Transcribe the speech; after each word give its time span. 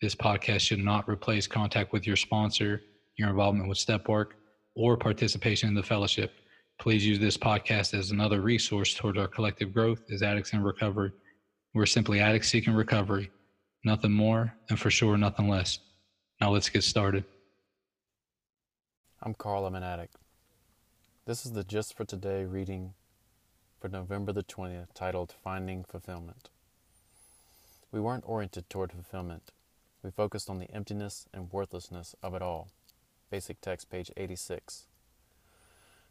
This 0.00 0.14
podcast 0.14 0.60
should 0.60 0.80
not 0.80 1.08
replace 1.08 1.46
contact 1.46 1.92
with 1.92 2.06
your 2.06 2.16
sponsor, 2.16 2.82
your 3.16 3.30
involvement 3.30 3.68
with 3.68 3.78
step 3.78 4.08
work, 4.08 4.36
or 4.74 4.96
participation 4.96 5.68
in 5.68 5.74
the 5.74 5.82
fellowship. 5.82 6.32
Please 6.78 7.06
use 7.06 7.18
this 7.18 7.36
podcast 7.36 7.94
as 7.96 8.10
another 8.10 8.40
resource 8.40 8.94
toward 8.94 9.16
our 9.16 9.28
collective 9.28 9.72
growth 9.72 10.02
as 10.10 10.22
addicts 10.22 10.52
in 10.52 10.62
recovery. 10.62 11.12
We're 11.72 11.86
simply 11.86 12.20
addicts 12.20 12.48
seeking 12.48 12.74
recovery, 12.74 13.30
nothing 13.84 14.12
more, 14.12 14.52
and 14.68 14.78
for 14.78 14.90
sure, 14.90 15.16
nothing 15.16 15.48
less. 15.48 15.78
Now 16.40 16.50
let's 16.50 16.68
get 16.68 16.82
started. 16.82 17.24
I'm 19.22 19.34
Carl, 19.34 19.64
I'm 19.64 19.74
an 19.74 19.82
addict. 19.82 20.16
This 21.26 21.46
is 21.46 21.52
the 21.52 21.64
Just 21.64 21.96
for 21.96 22.04
Today 22.04 22.44
reading 22.44 22.92
for 23.80 23.88
November 23.88 24.32
the 24.32 24.42
20th 24.42 24.88
titled 24.92 25.32
Finding 25.42 25.84
Fulfillment. 25.84 26.50
We 27.90 28.00
weren't 28.00 28.24
oriented 28.26 28.68
toward 28.68 28.92
fulfillment. 28.92 29.52
We 30.04 30.10
focused 30.10 30.50
on 30.50 30.58
the 30.58 30.70
emptiness 30.70 31.26
and 31.32 31.50
worthlessness 31.50 32.14
of 32.22 32.34
it 32.34 32.42
all. 32.42 32.68
Basic 33.30 33.58
text, 33.62 33.88
page 33.88 34.10
86. 34.18 34.86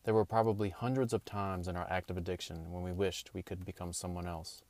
There 0.04 0.16
were 0.16 0.26
probably 0.26 0.72
hundreds 0.72 1.14
of 1.14 1.24
times 1.24 1.68
in 1.68 1.78
our 1.78 1.86
active 1.88 2.18
addiction 2.18 2.72
when 2.72 2.82
we 2.82 2.92
wished 2.92 3.36
we 3.36 3.44
could 3.44 3.64
become 3.64 3.94
someone 3.94 4.26
else. 4.26 4.64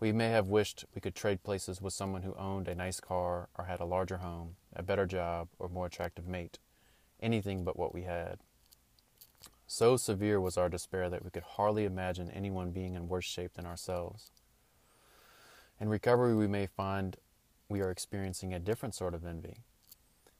We 0.00 0.12
may 0.12 0.30
have 0.30 0.48
wished 0.48 0.86
we 0.94 1.02
could 1.02 1.14
trade 1.14 1.44
places 1.44 1.82
with 1.82 1.92
someone 1.92 2.22
who 2.22 2.32
owned 2.32 2.66
a 2.66 2.74
nice 2.74 2.98
car 2.98 3.50
or 3.58 3.66
had 3.66 3.78
a 3.78 3.84
larger 3.84 4.16
home, 4.16 4.56
a 4.74 4.82
better 4.82 5.04
job, 5.04 5.48
or 5.58 5.68
more 5.68 5.84
attractive 5.84 6.26
mate. 6.26 6.58
Anything 7.20 7.62
but 7.62 7.78
what 7.78 7.92
we 7.92 8.04
had. 8.04 8.38
So 9.66 9.98
severe 9.98 10.40
was 10.40 10.56
our 10.56 10.70
despair 10.70 11.10
that 11.10 11.22
we 11.22 11.30
could 11.30 11.42
hardly 11.42 11.84
imagine 11.84 12.30
anyone 12.30 12.70
being 12.70 12.94
in 12.94 13.06
worse 13.06 13.26
shape 13.26 13.52
than 13.52 13.66
ourselves. 13.66 14.30
In 15.78 15.90
recovery, 15.90 16.34
we 16.34 16.46
may 16.46 16.66
find 16.66 17.18
we 17.70 17.80
are 17.80 17.90
experiencing 17.90 18.52
a 18.52 18.58
different 18.58 18.94
sort 18.94 19.14
of 19.14 19.24
envy. 19.24 19.58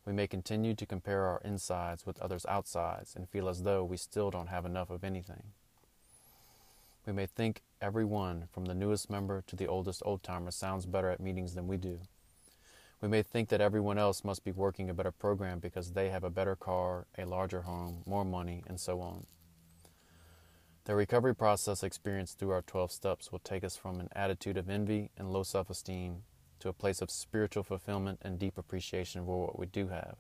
We 0.04 0.12
may 0.12 0.26
continue 0.26 0.74
to 0.74 0.84
compare 0.84 1.24
our 1.26 1.40
insides 1.44 2.04
with 2.04 2.20
others' 2.20 2.44
outsides 2.48 3.14
and 3.14 3.28
feel 3.28 3.48
as 3.48 3.62
though 3.62 3.84
we 3.84 3.96
still 3.96 4.30
don't 4.30 4.48
have 4.48 4.66
enough 4.66 4.90
of 4.90 5.04
anything. 5.04 5.44
We 7.06 7.12
may 7.12 7.26
think 7.26 7.62
everyone, 7.80 8.48
from 8.52 8.64
the 8.64 8.74
newest 8.74 9.08
member 9.08 9.42
to 9.46 9.56
the 9.56 9.68
oldest 9.68 10.02
old 10.04 10.24
timer, 10.24 10.50
sounds 10.50 10.86
better 10.86 11.08
at 11.08 11.20
meetings 11.20 11.54
than 11.54 11.68
we 11.68 11.76
do. 11.76 12.00
We 13.00 13.08
may 13.08 13.22
think 13.22 13.48
that 13.48 13.60
everyone 13.60 13.96
else 13.96 14.24
must 14.24 14.44
be 14.44 14.52
working 14.52 14.90
a 14.90 14.94
better 14.94 15.12
program 15.12 15.60
because 15.60 15.92
they 15.92 16.10
have 16.10 16.24
a 16.24 16.30
better 16.30 16.56
car, 16.56 17.06
a 17.16 17.24
larger 17.24 17.62
home, 17.62 18.02
more 18.06 18.24
money, 18.24 18.64
and 18.66 18.78
so 18.78 19.00
on. 19.00 19.26
The 20.84 20.96
recovery 20.96 21.34
process 21.34 21.84
experienced 21.84 22.38
through 22.38 22.50
our 22.50 22.62
12 22.62 22.90
steps 22.90 23.30
will 23.30 23.38
take 23.38 23.62
us 23.62 23.76
from 23.76 24.00
an 24.00 24.08
attitude 24.16 24.56
of 24.56 24.68
envy 24.68 25.10
and 25.16 25.32
low 25.32 25.44
self 25.44 25.70
esteem 25.70 26.24
to 26.60 26.68
a 26.68 26.74
place 26.74 27.02
of 27.02 27.10
spiritual 27.10 27.62
fulfillment 27.62 28.20
and 28.22 28.38
deep 28.38 28.56
appreciation 28.56 29.24
for 29.24 29.40
what 29.46 29.58
we 29.58 29.66
do 29.66 29.88
have. 29.88 30.16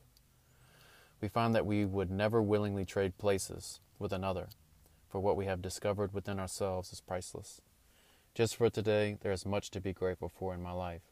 We 1.20 1.28
find 1.28 1.54
that 1.54 1.66
we 1.66 1.84
would 1.84 2.10
never 2.10 2.42
willingly 2.42 2.84
trade 2.84 3.18
places 3.18 3.80
with 3.98 4.12
another, 4.12 4.48
for 5.08 5.20
what 5.20 5.36
we 5.36 5.46
have 5.46 5.62
discovered 5.62 6.14
within 6.14 6.40
ourselves 6.40 6.92
is 6.92 7.00
priceless. 7.00 7.60
Just 8.34 8.56
for 8.56 8.70
today, 8.70 9.18
there 9.20 9.32
is 9.32 9.44
much 9.44 9.70
to 9.72 9.80
be 9.80 9.92
grateful 9.92 10.28
for 10.28 10.54
in 10.54 10.62
my 10.62 10.72
life. 10.72 11.02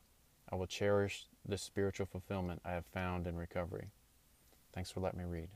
I 0.51 0.57
will 0.57 0.67
cherish 0.67 1.27
the 1.47 1.59
spiritual 1.59 2.07
fulfillment 2.07 2.63
I 2.65 2.73
have 2.73 2.87
found 2.87 3.27
in 3.27 3.37
recovery. 3.37 3.89
Thanks 4.73 4.91
for 4.91 5.01
letting 5.01 5.19
me 5.19 5.27
read. 5.27 5.49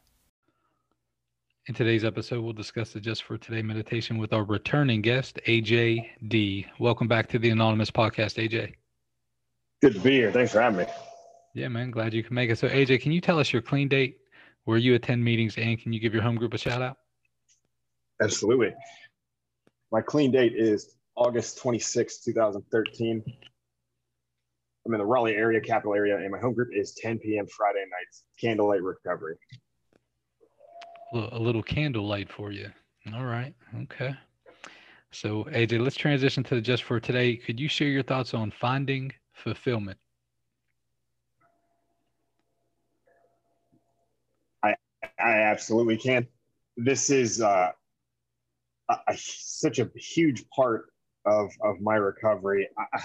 In 1.69 1.75
today's 1.75 2.05
episode, 2.05 2.43
we'll 2.43 2.53
discuss 2.53 2.93
the 2.93 3.01
Just 3.01 3.23
for 3.23 3.39
Today 3.39 3.63
meditation 3.63 4.19
with 4.19 4.33
our 4.33 4.43
returning 4.43 5.01
guest, 5.01 5.39
AJ 5.47 6.11
D. 6.27 6.67
Welcome 6.81 7.07
back 7.07 7.29
to 7.29 7.39
the 7.39 7.51
Anonymous 7.51 7.91
Podcast, 7.91 8.37
AJ. 8.37 8.75
Good 9.83 9.95
to 9.95 10.01
be 10.01 10.13
here. 10.13 10.31
Thanks 10.31 10.53
for 10.53 10.61
having 10.61 10.79
me. 10.79 10.87
Yeah, 11.55 11.67
man. 11.67 11.91
Glad 11.91 12.15
you 12.15 12.23
can 12.23 12.35
make 12.35 12.51
it. 12.51 12.59
So, 12.59 12.69
AJ, 12.69 13.03
can 13.03 13.11
you 13.11 13.21
tell 13.21 13.41
us 13.41 13.53
your 13.53 13.63
clean 13.63 13.89
date, 13.89 14.19
where 14.65 14.79
you 14.79 14.95
attend 14.95 15.25
meetings, 15.25 15.59
and 15.59 15.77
can 15.81 15.93
you 15.93 15.99
give 15.99 16.15
your 16.15 16.23
home 16.23 16.37
group 16.37 16.55
a 16.55 16.59
shout 16.59 16.81
out? 16.81 16.97
Absolutely. 18.23 18.73
My 19.91 20.01
clean 20.01 20.31
date 20.31 20.53
is 20.55 20.95
August 21.17 21.59
26, 21.59 22.21
2013. 22.21 23.25
I'm 24.87 24.95
in 24.95 24.99
the 24.99 25.05
Raleigh 25.05 25.35
area, 25.35 25.61
capital 25.61 25.95
area, 25.95 26.17
and 26.17 26.31
my 26.31 26.39
home 26.39 26.55
group 26.55 26.69
is 26.73 26.95
10 26.95 27.19
p.m. 27.19 27.47
Friday 27.49 27.85
nights, 27.91 28.23
candlelight 28.41 28.83
recovery. 28.83 29.37
A 31.13 31.39
little 31.39 31.63
candlelight 31.63 32.31
for 32.31 32.53
you. 32.53 32.71
All 33.13 33.25
right. 33.25 33.53
Okay. 33.83 34.15
So, 35.11 35.45
AJ, 35.51 35.81
let's 35.81 35.97
transition 35.97 36.45
to 36.45 36.55
the 36.55 36.61
just 36.61 36.85
for 36.85 37.01
today. 37.01 37.37
Could 37.37 37.59
you 37.59 37.69
share 37.69 37.89
your 37.89 38.05
thoughts 38.05 38.33
on 38.33 38.53
finding 38.53 39.13
fulfillment? 39.43 39.99
I 44.63 44.75
I 45.19 45.33
absolutely 45.33 45.97
can't. 45.97 46.27
This 46.77 47.11
is 47.11 47.41
uh, 47.41 47.73
a, 48.89 48.95
a, 49.09 49.17
such 49.17 49.79
a 49.79 49.91
huge 49.95 50.49
part 50.51 50.87
of 51.27 51.51
of 51.63 51.81
my 51.81 51.97
recovery. 51.97 52.69
I, 52.79 53.01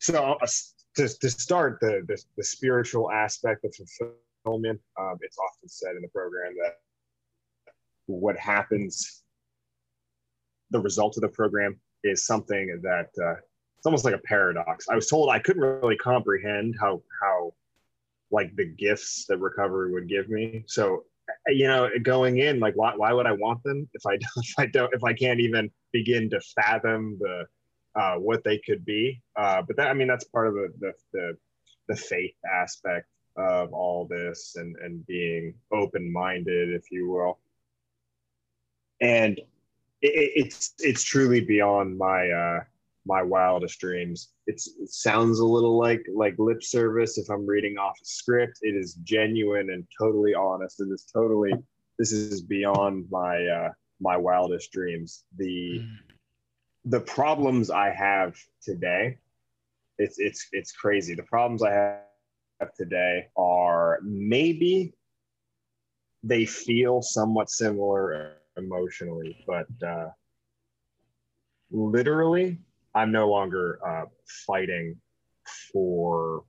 so 0.00 0.38
uh, 0.40 0.46
to, 0.96 1.08
to 1.08 1.30
start 1.30 1.78
the, 1.80 2.02
the, 2.06 2.22
the 2.36 2.44
spiritual 2.44 3.10
aspect 3.10 3.64
of 3.64 3.74
fulfillment, 3.74 4.80
um, 4.98 5.16
it's 5.20 5.38
often 5.38 5.68
said 5.68 5.96
in 5.96 6.02
the 6.02 6.08
program 6.08 6.54
that 6.62 6.76
what 8.06 8.36
happens, 8.38 9.22
the 10.70 10.80
result 10.80 11.16
of 11.16 11.22
the 11.22 11.28
program 11.28 11.78
is 12.04 12.24
something 12.24 12.80
that 12.82 13.10
uh, 13.22 13.34
it's 13.78 13.86
almost 13.86 14.04
like 14.04 14.14
a 14.14 14.18
paradox. 14.18 14.88
I 14.88 14.96
was 14.96 15.06
told 15.06 15.30
I 15.30 15.38
couldn't 15.38 15.62
really 15.62 15.96
comprehend 15.96 16.74
how 16.80 17.00
how 17.22 17.54
like 18.30 18.54
the 18.56 18.66
gifts 18.66 19.24
that 19.26 19.38
recovery 19.38 19.92
would 19.92 20.08
give 20.08 20.28
me. 20.28 20.64
So 20.66 21.04
you 21.46 21.66
know, 21.68 21.88
going 22.02 22.38
in, 22.38 22.58
like 22.58 22.74
why 22.74 22.94
why 22.96 23.12
would 23.12 23.26
I 23.26 23.32
want 23.32 23.62
them 23.62 23.88
if 23.94 24.04
I 24.04 24.16
don't 24.16 24.44
if 24.44 24.54
I 24.58 24.66
don't 24.66 24.94
if 24.94 25.04
I 25.04 25.12
can't 25.12 25.40
even 25.40 25.70
begin 25.92 26.28
to 26.30 26.40
fathom 26.40 27.18
the 27.20 27.46
uh, 27.94 28.16
what 28.16 28.42
they 28.42 28.58
could 28.58 28.84
be? 28.84 29.22
Uh, 29.36 29.62
but 29.62 29.76
that 29.76 29.88
I 29.88 29.94
mean 29.94 30.08
that's 30.08 30.24
part 30.24 30.48
of 30.48 30.54
the 30.54 30.72
the 30.80 30.92
the, 31.12 31.36
the 31.88 31.96
faith 31.96 32.34
aspect 32.52 33.06
of 33.36 33.72
all 33.72 34.06
this 34.06 34.56
and 34.56 34.74
and 34.76 35.06
being 35.06 35.54
open 35.72 36.12
minded, 36.12 36.74
if 36.74 36.90
you 36.90 37.08
will. 37.08 37.38
And 39.00 39.38
it, 40.02 40.32
it's 40.34 40.74
it's 40.80 41.04
truly 41.04 41.40
beyond 41.40 41.96
my 41.96 42.28
uh, 42.28 42.60
my 43.08 43.22
wildest 43.22 43.80
dreams. 43.80 44.34
It's, 44.46 44.68
it 44.78 44.90
sounds 44.90 45.40
a 45.40 45.44
little 45.44 45.78
like 45.78 46.04
like 46.14 46.34
lip 46.38 46.62
service 46.62 47.16
if 47.16 47.28
I'm 47.30 47.46
reading 47.46 47.78
off 47.78 47.96
a 48.00 48.04
script. 48.04 48.58
It 48.60 48.76
is 48.76 48.94
genuine 49.02 49.70
and 49.70 49.84
totally 49.98 50.34
honest. 50.34 50.80
And 50.80 50.92
It 50.92 50.94
is 50.94 51.06
totally 51.12 51.52
this 51.98 52.12
is 52.12 52.42
beyond 52.42 53.06
my 53.10 53.44
uh, 53.46 53.70
my 54.00 54.16
wildest 54.16 54.70
dreams. 54.70 55.24
The 55.36 55.80
mm. 55.80 55.96
the 56.84 57.00
problems 57.00 57.70
I 57.70 57.90
have 57.90 58.36
today, 58.62 59.18
it's 59.98 60.18
it's 60.18 60.46
it's 60.52 60.72
crazy. 60.72 61.14
The 61.14 61.24
problems 61.24 61.62
I 61.62 61.72
have 62.60 62.74
today 62.76 63.28
are 63.36 64.00
maybe 64.02 64.92
they 66.22 66.44
feel 66.44 67.00
somewhat 67.00 67.48
similar 67.48 68.34
emotionally, 68.56 69.44
but 69.46 69.66
uh, 69.86 70.08
literally 71.70 72.58
I'm 72.98 73.12
no 73.12 73.28
longer 73.28 73.78
uh, 73.86 74.06
fighting 74.46 74.96
for. 75.72 76.42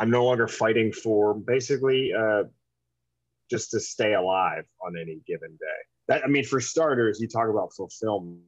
I'm 0.00 0.10
no 0.10 0.24
longer 0.24 0.48
fighting 0.48 0.92
for 0.92 1.34
basically 1.34 2.12
uh, 2.12 2.44
just 3.48 3.70
to 3.72 3.80
stay 3.80 4.14
alive 4.14 4.64
on 4.84 4.96
any 4.96 5.20
given 5.26 5.50
day. 5.50 5.80
That 6.08 6.24
I 6.24 6.26
mean, 6.26 6.44
for 6.44 6.60
starters, 6.60 7.20
you 7.20 7.28
talk 7.28 7.48
about 7.48 7.72
fulfillment. 7.74 8.40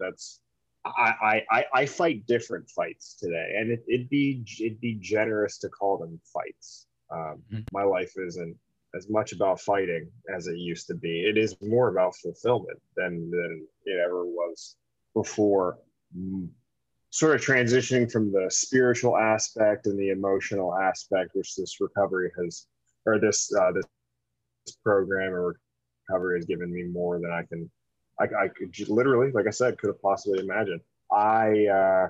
That's 0.00 0.40
I, 0.84 1.44
I, 1.50 1.64
I 1.72 1.86
fight 1.86 2.26
different 2.26 2.68
fights 2.68 3.14
today, 3.14 3.54
and 3.56 3.70
it, 3.70 3.84
would 3.88 4.08
be 4.08 4.44
it'd 4.60 4.80
be 4.80 4.94
generous 5.00 5.58
to 5.58 5.68
call 5.68 5.96
them 5.96 6.20
fights. 6.24 6.86
Um, 7.10 7.42
mm-hmm. 7.52 7.60
My 7.72 7.84
life 7.84 8.12
isn't 8.16 8.56
as 8.96 9.08
much 9.08 9.32
about 9.32 9.60
fighting 9.60 10.10
as 10.34 10.48
it 10.48 10.56
used 10.56 10.88
to 10.88 10.94
be. 10.94 11.20
It 11.20 11.38
is 11.38 11.56
more 11.62 11.88
about 11.88 12.16
fulfillment 12.16 12.80
than 12.96 13.30
than 13.30 13.66
it 13.84 14.00
ever 14.04 14.24
was 14.24 14.76
before 15.14 15.78
sort 17.12 17.34
of 17.34 17.42
transitioning 17.42 18.10
from 18.10 18.32
the 18.32 18.46
spiritual 18.50 19.18
aspect 19.18 19.86
and 19.86 19.98
the 19.98 20.10
emotional 20.10 20.74
aspect, 20.74 21.30
which 21.34 21.54
this 21.54 21.80
recovery 21.80 22.30
has, 22.38 22.66
or 23.06 23.18
this 23.18 23.54
uh, 23.54 23.70
this 23.72 24.76
program 24.82 25.32
or 25.32 25.56
recovery 26.08 26.38
has 26.38 26.46
given 26.46 26.72
me 26.72 26.84
more 26.84 27.20
than 27.20 27.30
I 27.30 27.42
can, 27.42 27.70
I, 28.18 28.24
I 28.44 28.48
could 28.48 28.74
literally, 28.88 29.30
like 29.32 29.46
I 29.46 29.50
said, 29.50 29.78
could 29.78 29.88
have 29.88 30.02
possibly 30.02 30.40
imagined. 30.40 30.80
I, 31.12 31.66
uh, 31.66 32.08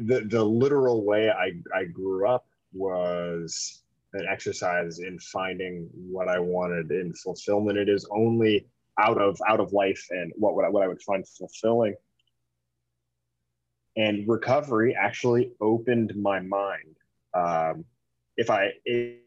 the 0.00 0.20
the 0.24 0.44
literal 0.44 1.04
way 1.04 1.30
I 1.30 1.52
I 1.74 1.84
grew 1.84 2.28
up 2.28 2.46
was 2.72 3.82
an 4.14 4.26
exercise 4.28 4.98
in 4.98 5.18
finding 5.20 5.88
what 6.10 6.28
I 6.28 6.40
wanted 6.40 6.90
in 6.90 7.12
fulfillment. 7.14 7.78
It 7.78 7.88
is 7.88 8.08
only 8.10 8.66
out 8.98 9.20
of 9.20 9.38
out 9.48 9.60
of 9.60 9.72
life 9.72 10.06
and 10.10 10.32
what 10.36 10.54
what 10.54 10.64
I, 10.64 10.68
what 10.68 10.82
I 10.82 10.88
would 10.88 11.02
find 11.02 11.26
fulfilling 11.28 11.94
and 13.96 14.28
recovery 14.28 14.94
actually 14.94 15.52
opened 15.60 16.14
my 16.16 16.40
mind. 16.40 16.96
Um, 17.34 17.84
if 18.36 18.50
I, 18.50 18.72
it, 18.84 19.22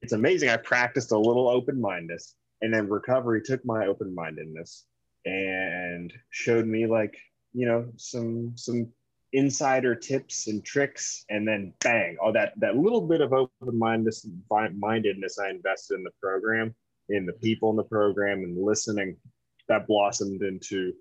it's 0.00 0.12
amazing. 0.12 0.48
I 0.48 0.56
practiced 0.56 1.12
a 1.12 1.18
little 1.18 1.48
open 1.48 1.80
mindedness, 1.80 2.34
and 2.62 2.72
then 2.72 2.88
recovery 2.88 3.42
took 3.42 3.64
my 3.64 3.86
open 3.86 4.14
mindedness 4.14 4.86
and 5.26 6.12
showed 6.30 6.66
me 6.66 6.86
like 6.86 7.18
you 7.52 7.66
know 7.66 7.86
some 7.96 8.52
some 8.56 8.88
insider 9.32 9.94
tips 9.94 10.48
and 10.48 10.64
tricks, 10.64 11.24
and 11.28 11.46
then 11.46 11.74
bang! 11.80 12.16
all 12.22 12.32
that 12.32 12.54
that 12.60 12.76
little 12.76 13.02
bit 13.02 13.20
of 13.20 13.34
open 13.34 13.78
mindedness 13.78 14.26
mindedness 14.74 15.38
I 15.38 15.50
invested 15.50 15.96
in 15.96 16.04
the 16.04 16.10
program, 16.22 16.74
in 17.10 17.26
the 17.26 17.32
people 17.34 17.70
in 17.70 17.76
the 17.76 17.84
program, 17.84 18.38
and 18.38 18.56
listening 18.56 19.16
that 19.68 19.86
blossomed 19.86 20.42
into 20.42 20.92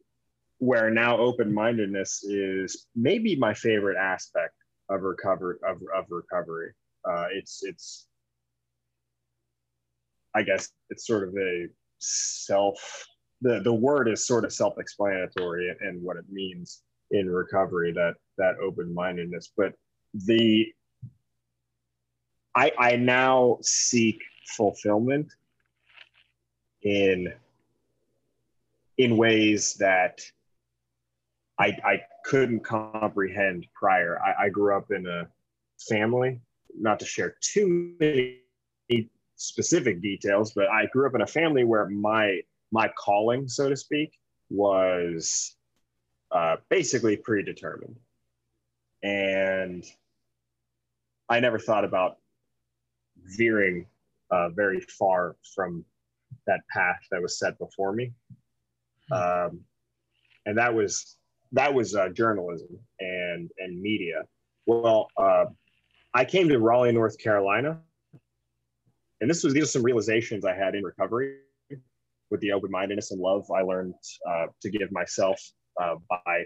where 0.60 0.92
now 0.92 1.18
open-mindedness 1.18 2.24
is 2.26 2.88
maybe 2.96 3.36
my 3.36 3.54
favorite 3.54 3.98
aspect 3.98 4.54
of 4.90 5.02
recovery 5.02 5.56
of, 5.68 5.78
of 5.96 6.06
recovery. 6.10 6.74
Uh, 7.10 7.26
it's 7.32 7.64
it's 7.64 8.08
i 10.36 10.44
guess 10.44 10.70
it's 10.90 11.08
sort 11.08 11.28
of 11.28 11.34
a 11.38 11.68
self 12.00 13.08
the 13.42 13.62
the 13.62 13.74
word 13.74 14.08
is 14.08 14.28
sort 14.28 14.44
of 14.46 14.54
self-explanatory 14.54 15.74
and 15.80 16.02
what 16.04 16.18
it 16.18 16.26
means 16.30 16.82
in 17.12 17.30
recovery 17.30 17.92
that 17.94 18.14
that 18.38 18.56
open-mindedness. 18.62 19.52
But 19.56 19.74
the 20.14 20.68
i 22.56 22.72
i 22.78 22.96
now 22.96 23.58
seek 23.62 24.22
fulfillment 24.58 25.32
in 26.84 27.34
in 28.98 29.18
ways 29.18 29.76
that 29.76 30.22
I, 31.58 31.78
I 31.84 32.02
couldn't 32.26 32.62
comprehend 32.62 33.68
prior. 33.74 34.20
I, 34.22 34.46
I 34.46 34.50
grew 34.50 34.76
up 34.76 34.92
in 34.92 35.08
a 35.08 35.28
family, 35.90 36.40
not 36.78 37.00
to 37.00 37.06
share 37.06 37.36
too 37.42 37.96
many 38.00 38.42
specific 39.36 40.02
details, 40.02 40.54
but 40.54 40.68
I 40.70 40.86
grew 40.88 41.08
up 41.08 41.16
in 41.16 41.22
a 41.22 41.28
family 41.28 41.64
where 41.64 41.90
my 41.90 42.42
my 42.72 42.92
calling, 42.98 43.48
so 43.48 43.70
to 43.70 43.76
speak, 43.76 44.12
was 44.50 45.56
uh, 46.32 46.58
basically 46.70 47.18
predetermined, 47.18 47.96
and 49.02 49.84
I 51.30 51.40
never 51.40 51.58
thought 51.58 51.84
about 51.84 52.18
veering 53.24 53.86
uh, 54.30 54.50
very 54.50 54.82
far 54.82 55.36
from 55.56 55.84
that 56.50 56.62
path 56.70 57.00
that 57.12 57.22
was 57.22 57.40
set 57.40 57.58
before 57.60 57.94
me, 57.94 58.12
hmm. 59.10 59.14
um, 59.14 59.62
and 60.46 60.58
that 60.58 60.74
was 60.74 61.18
that 61.52 61.74
was 61.74 61.96
uh, 61.96 62.10
journalism 62.10 62.78
and 63.00 63.50
and 63.60 63.82
media. 63.82 64.24
Well, 64.66 65.08
uh, 65.18 65.46
I 66.14 66.26
came 66.26 66.50
to 66.50 66.60
Raleigh, 66.60 66.92
North 66.92 67.18
Carolina, 67.18 67.80
and 69.22 69.30
this 69.30 69.44
was 69.44 69.54
these 69.54 69.64
are 69.64 69.68
some 69.68 69.84
realizations 69.84 70.46
I 70.46 70.54
had 70.54 70.76
in 70.76 70.84
recovery 70.84 71.38
with 72.30 72.42
the 72.42 72.52
open 72.52 72.72
mindedness 72.72 73.12
and 73.12 73.20
love 73.20 73.50
I 73.52 73.62
learned 73.62 73.96
uh, 74.28 74.48
to 74.62 74.70
give 74.70 74.92
myself 74.92 75.42
uh, 75.82 75.96
by 76.10 76.46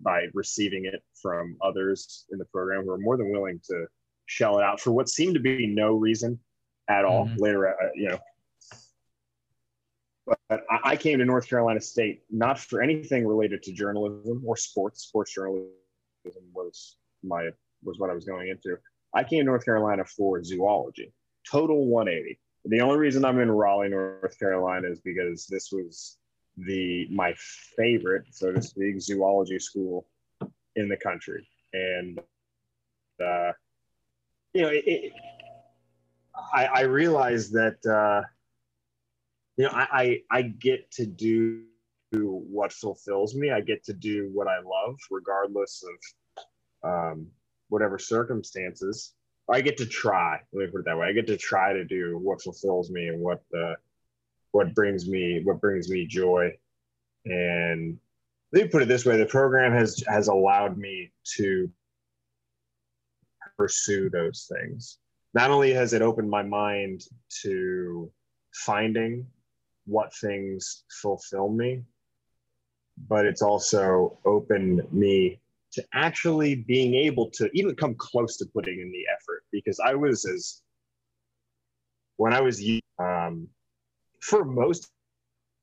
by 0.00 0.26
receiving 0.34 0.86
it 0.86 1.02
from 1.22 1.56
others 1.62 2.26
in 2.32 2.38
the 2.38 2.44
program 2.46 2.84
who 2.84 2.90
are 2.90 2.98
more 2.98 3.16
than 3.16 3.30
willing 3.30 3.60
to 3.68 3.86
shell 4.26 4.58
it 4.58 4.64
out 4.64 4.80
for 4.80 4.92
what 4.92 5.08
seemed 5.08 5.34
to 5.34 5.40
be 5.40 5.66
no 5.66 5.92
reason 5.92 6.38
at 6.88 7.04
all. 7.04 7.26
Mm-hmm. 7.26 7.42
Later, 7.42 7.68
uh, 7.68 7.88
you 7.94 8.08
know, 8.08 8.18
but 10.48 10.64
I 10.84 10.96
came 10.96 11.18
to 11.18 11.24
North 11.24 11.48
Carolina 11.48 11.80
State 11.80 12.22
not 12.30 12.58
for 12.58 12.82
anything 12.82 13.26
related 13.26 13.62
to 13.64 13.72
journalism 13.72 14.42
or 14.46 14.56
sports. 14.56 15.02
Sports 15.02 15.34
journalism 15.34 15.68
was 16.54 16.96
my 17.22 17.50
was 17.82 17.98
what 17.98 18.10
I 18.10 18.14
was 18.14 18.24
going 18.24 18.48
into. 18.48 18.76
I 19.14 19.24
came 19.24 19.40
to 19.40 19.44
North 19.44 19.64
Carolina 19.64 20.04
for 20.04 20.42
zoology, 20.42 21.12
total 21.50 21.86
180. 21.86 22.38
The 22.64 22.80
only 22.80 22.98
reason 22.98 23.24
I'm 23.24 23.40
in 23.40 23.50
Raleigh, 23.50 23.88
North 23.88 24.38
Carolina, 24.38 24.88
is 24.88 25.00
because 25.00 25.46
this 25.46 25.70
was 25.72 26.18
the 26.56 27.06
my 27.10 27.34
favorite, 27.76 28.24
so 28.30 28.52
to 28.52 28.60
speak, 28.60 29.00
zoology 29.00 29.58
school 29.58 30.06
in 30.76 30.88
the 30.88 30.96
country, 30.96 31.48
and 31.72 32.18
uh, 33.24 33.52
you 34.52 34.62
know, 34.62 34.68
it, 34.68 34.84
it, 34.86 35.12
I, 36.54 36.66
I 36.66 36.80
realized 36.82 37.52
that. 37.52 37.84
Uh, 37.86 38.26
you 39.58 39.64
know, 39.64 39.70
I, 39.72 39.88
I, 39.92 40.38
I 40.38 40.42
get 40.42 40.90
to 40.92 41.04
do 41.04 41.64
what 42.12 42.72
fulfills 42.72 43.34
me. 43.34 43.50
I 43.50 43.60
get 43.60 43.84
to 43.84 43.92
do 43.92 44.30
what 44.32 44.46
I 44.46 44.58
love, 44.58 44.96
regardless 45.10 45.84
of 46.84 46.88
um, 46.88 47.26
whatever 47.68 47.98
circumstances. 47.98 49.14
I 49.50 49.60
get 49.60 49.76
to 49.78 49.86
try. 49.86 50.40
Let 50.52 50.66
me 50.66 50.70
put 50.70 50.80
it 50.80 50.84
that 50.84 50.96
way. 50.96 51.08
I 51.08 51.12
get 51.12 51.26
to 51.26 51.36
try 51.36 51.72
to 51.72 51.84
do 51.84 52.18
what 52.22 52.40
fulfills 52.40 52.90
me 52.90 53.08
and 53.08 53.20
what 53.20 53.42
the 53.50 53.74
what 54.52 54.74
brings 54.74 55.08
me 55.08 55.40
what 55.42 55.60
brings 55.60 55.90
me 55.90 56.06
joy. 56.06 56.52
And 57.24 57.98
let 58.52 58.64
me 58.64 58.68
put 58.68 58.82
it 58.82 58.88
this 58.88 59.04
way: 59.04 59.16
the 59.16 59.26
program 59.26 59.72
has 59.72 60.04
has 60.06 60.28
allowed 60.28 60.78
me 60.78 61.10
to 61.36 61.68
pursue 63.56 64.08
those 64.10 64.50
things. 64.54 64.98
Not 65.34 65.50
only 65.50 65.72
has 65.72 65.94
it 65.94 66.02
opened 66.02 66.30
my 66.30 66.42
mind 66.42 67.02
to 67.42 68.10
finding 68.52 69.26
what 69.88 70.14
things 70.14 70.84
fulfill 71.02 71.48
me, 71.48 71.82
but 73.08 73.24
it's 73.24 73.42
also 73.42 74.18
opened 74.24 74.82
me 74.92 75.40
to 75.72 75.84
actually 75.94 76.54
being 76.54 76.94
able 76.94 77.30
to 77.30 77.50
even 77.54 77.74
come 77.74 77.94
close 77.94 78.36
to 78.38 78.46
putting 78.46 78.80
in 78.80 78.90
the 78.90 79.04
effort 79.12 79.44
because 79.52 79.80
I 79.80 79.94
was 79.94 80.24
as 80.24 80.62
when 82.16 82.32
I 82.32 82.40
was 82.40 82.62
um, 82.98 83.48
for 84.20 84.44
most 84.44 84.90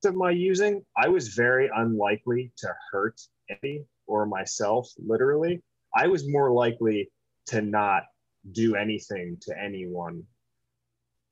of 0.04 0.14
my 0.14 0.30
using, 0.30 0.84
I 0.96 1.08
was 1.08 1.28
very 1.28 1.70
unlikely 1.74 2.52
to 2.58 2.68
hurt 2.90 3.20
any 3.62 3.84
or 4.06 4.26
myself. 4.26 4.88
Literally, 4.98 5.62
I 5.94 6.06
was 6.06 6.28
more 6.28 6.50
likely 6.52 7.10
to 7.46 7.60
not 7.60 8.04
do 8.52 8.74
anything 8.76 9.36
to 9.42 9.54
anyone 9.58 10.22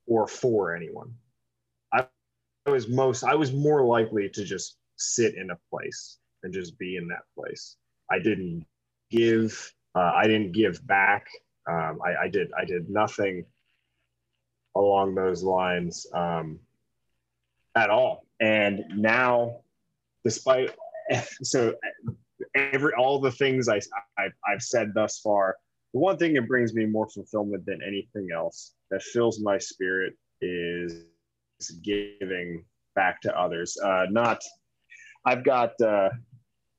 or 0.07 0.27
for 0.27 0.75
anyone. 0.75 1.15
I 2.67 2.71
was 2.71 2.89
most 2.89 3.25
I 3.25 3.35
was 3.35 3.53
more 3.53 3.85
likely 3.85 4.29
to 4.31 4.45
just 4.45 4.77
sit 4.97 5.35
in 5.35 5.51
a 5.51 5.59
place 5.71 6.19
and 6.43 6.53
just 6.53 6.79
be 6.79 6.97
in 6.97 7.09
that 7.09 7.23
place. 7.37 7.77
I 8.11 8.19
didn't 8.19 8.67
give. 9.11 9.73
Uh, 9.95 10.13
I 10.15 10.27
didn't 10.27 10.53
give 10.53 10.85
back. 10.87 11.27
Um, 11.69 12.01
I, 12.05 12.25
I, 12.25 12.29
did. 12.29 12.51
I 12.59 12.65
did 12.65 12.91
nothing 12.91 13.45
along 14.75 15.15
those 15.15 15.43
lines 15.43 16.07
um, 16.13 16.59
at 17.75 17.91
all. 17.91 18.27
And 18.41 18.85
now, 18.97 19.61
despite 20.25 20.75
so 21.43 21.75
every 22.55 22.93
all 22.95 23.21
the 23.21 23.31
things 23.31 23.69
I, 23.69 23.81
I 24.19 24.29
I've 24.47 24.63
said 24.63 24.93
thus 24.95 25.21
far, 25.21 25.57
the 25.93 26.01
one 26.01 26.17
thing 26.17 26.35
that 26.35 26.49
brings 26.49 26.75
me 26.75 26.87
more 26.87 27.09
fulfillment 27.09 27.65
than 27.67 27.81
anything 27.87 28.29
else 28.35 28.73
that 28.91 29.03
fills 29.03 29.41
my 29.41 29.59
spirit 29.59 30.15
is 30.41 31.05
giving 31.71 32.65
back 32.95 33.21
to 33.23 33.39
others. 33.39 33.77
Uh, 33.83 34.07
not, 34.11 34.43
I've 35.25 35.45
got, 35.45 35.73
uh, 35.81 36.11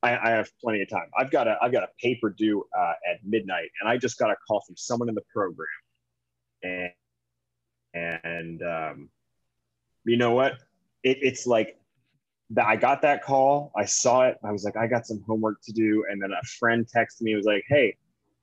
I, 0.04 0.18
I, 0.18 0.30
have 0.32 0.50
plenty 0.62 0.82
of 0.82 0.90
time. 0.90 1.08
I've 1.18 1.32
got 1.32 1.48
a, 1.48 1.58
I've 1.62 1.72
got 1.72 1.84
a 1.84 1.90
paper 2.00 2.30
due 2.30 2.64
uh, 2.78 2.94
at 3.12 3.18
midnight, 3.24 3.70
and 3.82 3.90
I 3.90 3.98
just 3.98 4.18
got 4.20 4.30
a 4.30 4.36
call 4.48 4.62
from 4.66 4.78
someone 4.78 5.10
in 5.10 5.16
the 5.16 5.24
program, 5.34 5.68
and 6.64 6.92
and 7.94 8.62
um, 8.62 9.10
you 10.06 10.18
know 10.18 10.32
what? 10.32 10.54
It, 11.04 11.18
it's 11.22 11.48
like 11.48 11.80
that. 12.52 12.68
I 12.68 12.76
got 12.76 13.02
that 13.02 13.24
call. 13.24 13.72
I 13.76 13.86
saw 13.86 14.28
it. 14.28 14.38
I 14.44 14.52
was 14.52 14.64
like, 14.64 14.78
I 14.78 14.86
got 14.86 15.08
some 15.08 15.24
homework 15.26 15.58
to 15.64 15.72
do, 15.72 16.06
and 16.10 16.22
then 16.22 16.32
a 16.32 16.46
friend 16.60 16.86
texted 16.96 17.22
me. 17.22 17.34
Was 17.36 17.46
like, 17.46 17.64
Hey, 17.68 17.96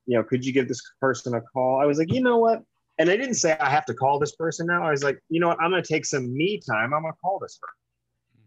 you 0.05 0.17
know, 0.17 0.23
could 0.23 0.45
you 0.45 0.51
give 0.51 0.67
this 0.67 0.81
person 0.99 1.33
a 1.33 1.41
call? 1.41 1.79
I 1.79 1.85
was 1.85 1.97
like, 1.97 2.11
you 2.11 2.21
know 2.21 2.37
what? 2.37 2.61
And 2.99 3.09
I 3.09 3.17
didn't 3.17 3.35
say 3.35 3.57
I 3.59 3.69
have 3.69 3.85
to 3.85 3.93
call 3.93 4.19
this 4.19 4.35
person 4.35 4.67
now. 4.67 4.83
I 4.83 4.91
was 4.91 5.03
like, 5.03 5.19
you 5.29 5.39
know 5.39 5.47
what? 5.47 5.59
I'm 5.59 5.71
going 5.71 5.81
to 5.81 5.87
take 5.87 6.05
some 6.05 6.33
me 6.33 6.59
time. 6.59 6.93
I'm 6.93 7.01
going 7.01 7.13
to 7.13 7.19
call 7.19 7.39
this 7.39 7.59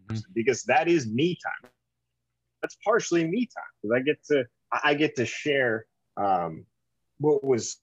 person 0.09 0.23
mm-hmm. 0.23 0.33
because 0.35 0.63
that 0.65 0.89
is 0.89 1.07
me 1.07 1.37
time. 1.43 1.71
that's 2.63 2.77
partially 2.85 3.27
me 3.27 3.47
time 3.47 3.65
because 3.83 3.97
I 3.97 4.01
get 4.03 4.25
to 4.27 4.45
I 4.85 4.95
get 4.95 5.17
to 5.17 5.27
share 5.27 5.87
um, 6.17 6.65
what 7.19 7.45
was 7.45 7.79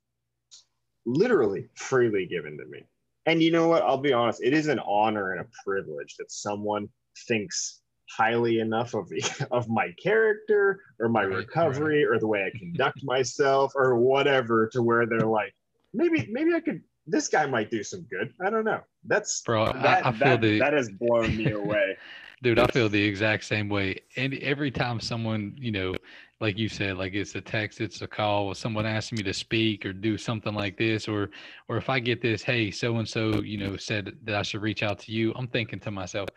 literally 1.05 1.70
freely 1.75 2.25
given 2.25 2.58
to 2.58 2.65
me. 2.65 2.84
And 3.25 3.41
you 3.41 3.51
know 3.51 3.67
what? 3.67 3.84
I'll 3.84 3.98
be 3.98 4.13
honest, 4.13 4.43
it 4.43 4.53
is 4.53 4.67
an 4.67 4.79
honor 4.79 5.32
and 5.32 5.41
a 5.41 5.48
privilege 5.63 6.15
that 6.17 6.32
someone 6.32 6.89
thinks 7.27 7.82
highly 8.10 8.60
enough 8.60 8.93
of 8.93 9.08
the, 9.10 9.48
of 9.51 9.70
my 9.70 9.93
character 10.01 10.82
or 11.00 11.10
my 11.10 11.24
right, 11.24 11.38
recovery 11.38 12.05
right. 12.05 12.15
or 12.15 12.20
the 12.20 12.27
way 12.27 12.43
I 12.43 12.58
conduct 12.58 13.00
myself 13.03 13.74
or 13.75 13.96
whatever 13.96 14.67
to 14.74 14.82
where 14.82 15.05
they're 15.05 15.22
like, 15.22 15.53
maybe 15.93 16.27
maybe 16.31 16.53
I 16.53 16.59
could 16.59 16.81
this 17.05 17.27
guy 17.27 17.45
might 17.45 17.69
do 17.69 17.83
some 17.83 18.05
good. 18.09 18.33
I 18.45 18.50
don't 18.50 18.65
know. 18.65 18.79
That's 19.05 19.41
bro. 19.41 19.65
That, 19.65 20.05
I, 20.05 20.09
I 20.09 20.12
feel 20.12 20.27
that, 20.29 20.41
the 20.41 20.59
that 20.59 20.73
has 20.73 20.89
blown 20.89 21.35
me 21.35 21.51
away. 21.51 21.97
Dude, 22.43 22.59
I 22.59 22.67
feel 22.67 22.89
the 22.89 23.01
exact 23.01 23.45
same 23.45 23.69
way. 23.69 24.01
And 24.17 24.33
every 24.35 24.69
time 24.69 25.00
someone, 25.00 25.55
you 25.57 25.71
know, 25.71 25.95
like 26.41 26.57
you 26.57 26.67
said, 26.67 26.97
like 26.97 27.13
it's 27.13 27.35
a 27.35 27.41
text, 27.41 27.79
it's 27.79 28.01
a 28.01 28.07
call, 28.07 28.47
or 28.47 28.55
someone 28.55 28.85
asks 28.85 29.13
me 29.13 29.23
to 29.23 29.33
speak 29.33 29.85
or 29.85 29.93
do 29.93 30.17
something 30.17 30.53
like 30.53 30.77
this, 30.77 31.07
or 31.07 31.29
or 31.69 31.77
if 31.77 31.89
I 31.89 32.00
get 32.00 32.21
this, 32.21 32.43
hey, 32.43 32.69
so 32.69 32.97
and 32.97 33.07
so, 33.07 33.41
you 33.41 33.57
know, 33.57 33.77
said 33.77 34.17
that 34.23 34.35
I 34.35 34.41
should 34.41 34.62
reach 34.62 34.83
out 34.83 35.00
to 35.00 35.12
you, 35.13 35.33
I'm 35.35 35.47
thinking 35.47 35.79
to 35.81 35.91
myself, 35.91 36.27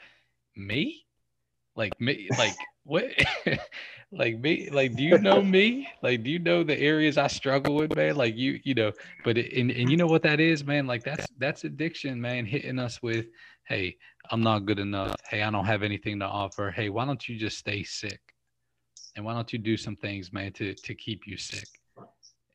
me? 0.54 1.04
Like 1.74 2.00
me 2.00 2.28
like 2.38 2.54
what? 2.86 3.06
Like 4.12 4.38
me 4.38 4.70
like 4.70 4.94
do 4.94 5.02
you 5.02 5.18
know 5.18 5.42
me? 5.56 5.88
Like 6.02 6.22
do 6.22 6.30
you 6.30 6.38
know 6.38 6.62
the 6.62 6.78
areas 6.78 7.18
i 7.18 7.26
struggle 7.26 7.74
with 7.74 7.96
man? 7.96 8.16
Like 8.16 8.36
you 8.36 8.60
you 8.62 8.74
know 8.74 8.92
but 9.24 9.36
it, 9.36 9.52
and, 9.52 9.70
and 9.70 9.90
you 9.90 9.96
know 9.96 10.06
what 10.06 10.22
that 10.22 10.38
is 10.38 10.64
man? 10.64 10.86
Like 10.86 11.02
that's 11.02 11.26
that's 11.38 11.64
addiction 11.64 12.20
man 12.20 12.46
hitting 12.46 12.78
us 12.78 13.02
with 13.02 13.26
hey 13.64 13.96
i'm 14.30 14.42
not 14.42 14.64
good 14.64 14.78
enough. 14.78 15.16
Hey 15.28 15.42
i 15.42 15.50
don't 15.50 15.64
have 15.64 15.82
anything 15.82 16.20
to 16.20 16.24
offer. 16.24 16.70
Hey 16.70 16.88
why 16.88 17.04
don't 17.04 17.28
you 17.28 17.36
just 17.36 17.58
stay 17.58 17.82
sick? 17.82 18.20
And 19.16 19.24
why 19.24 19.34
don't 19.34 19.52
you 19.52 19.58
do 19.58 19.76
some 19.76 19.96
things 19.96 20.32
man 20.32 20.52
to 20.52 20.74
to 20.74 20.94
keep 20.94 21.26
you 21.26 21.36
sick? 21.36 21.68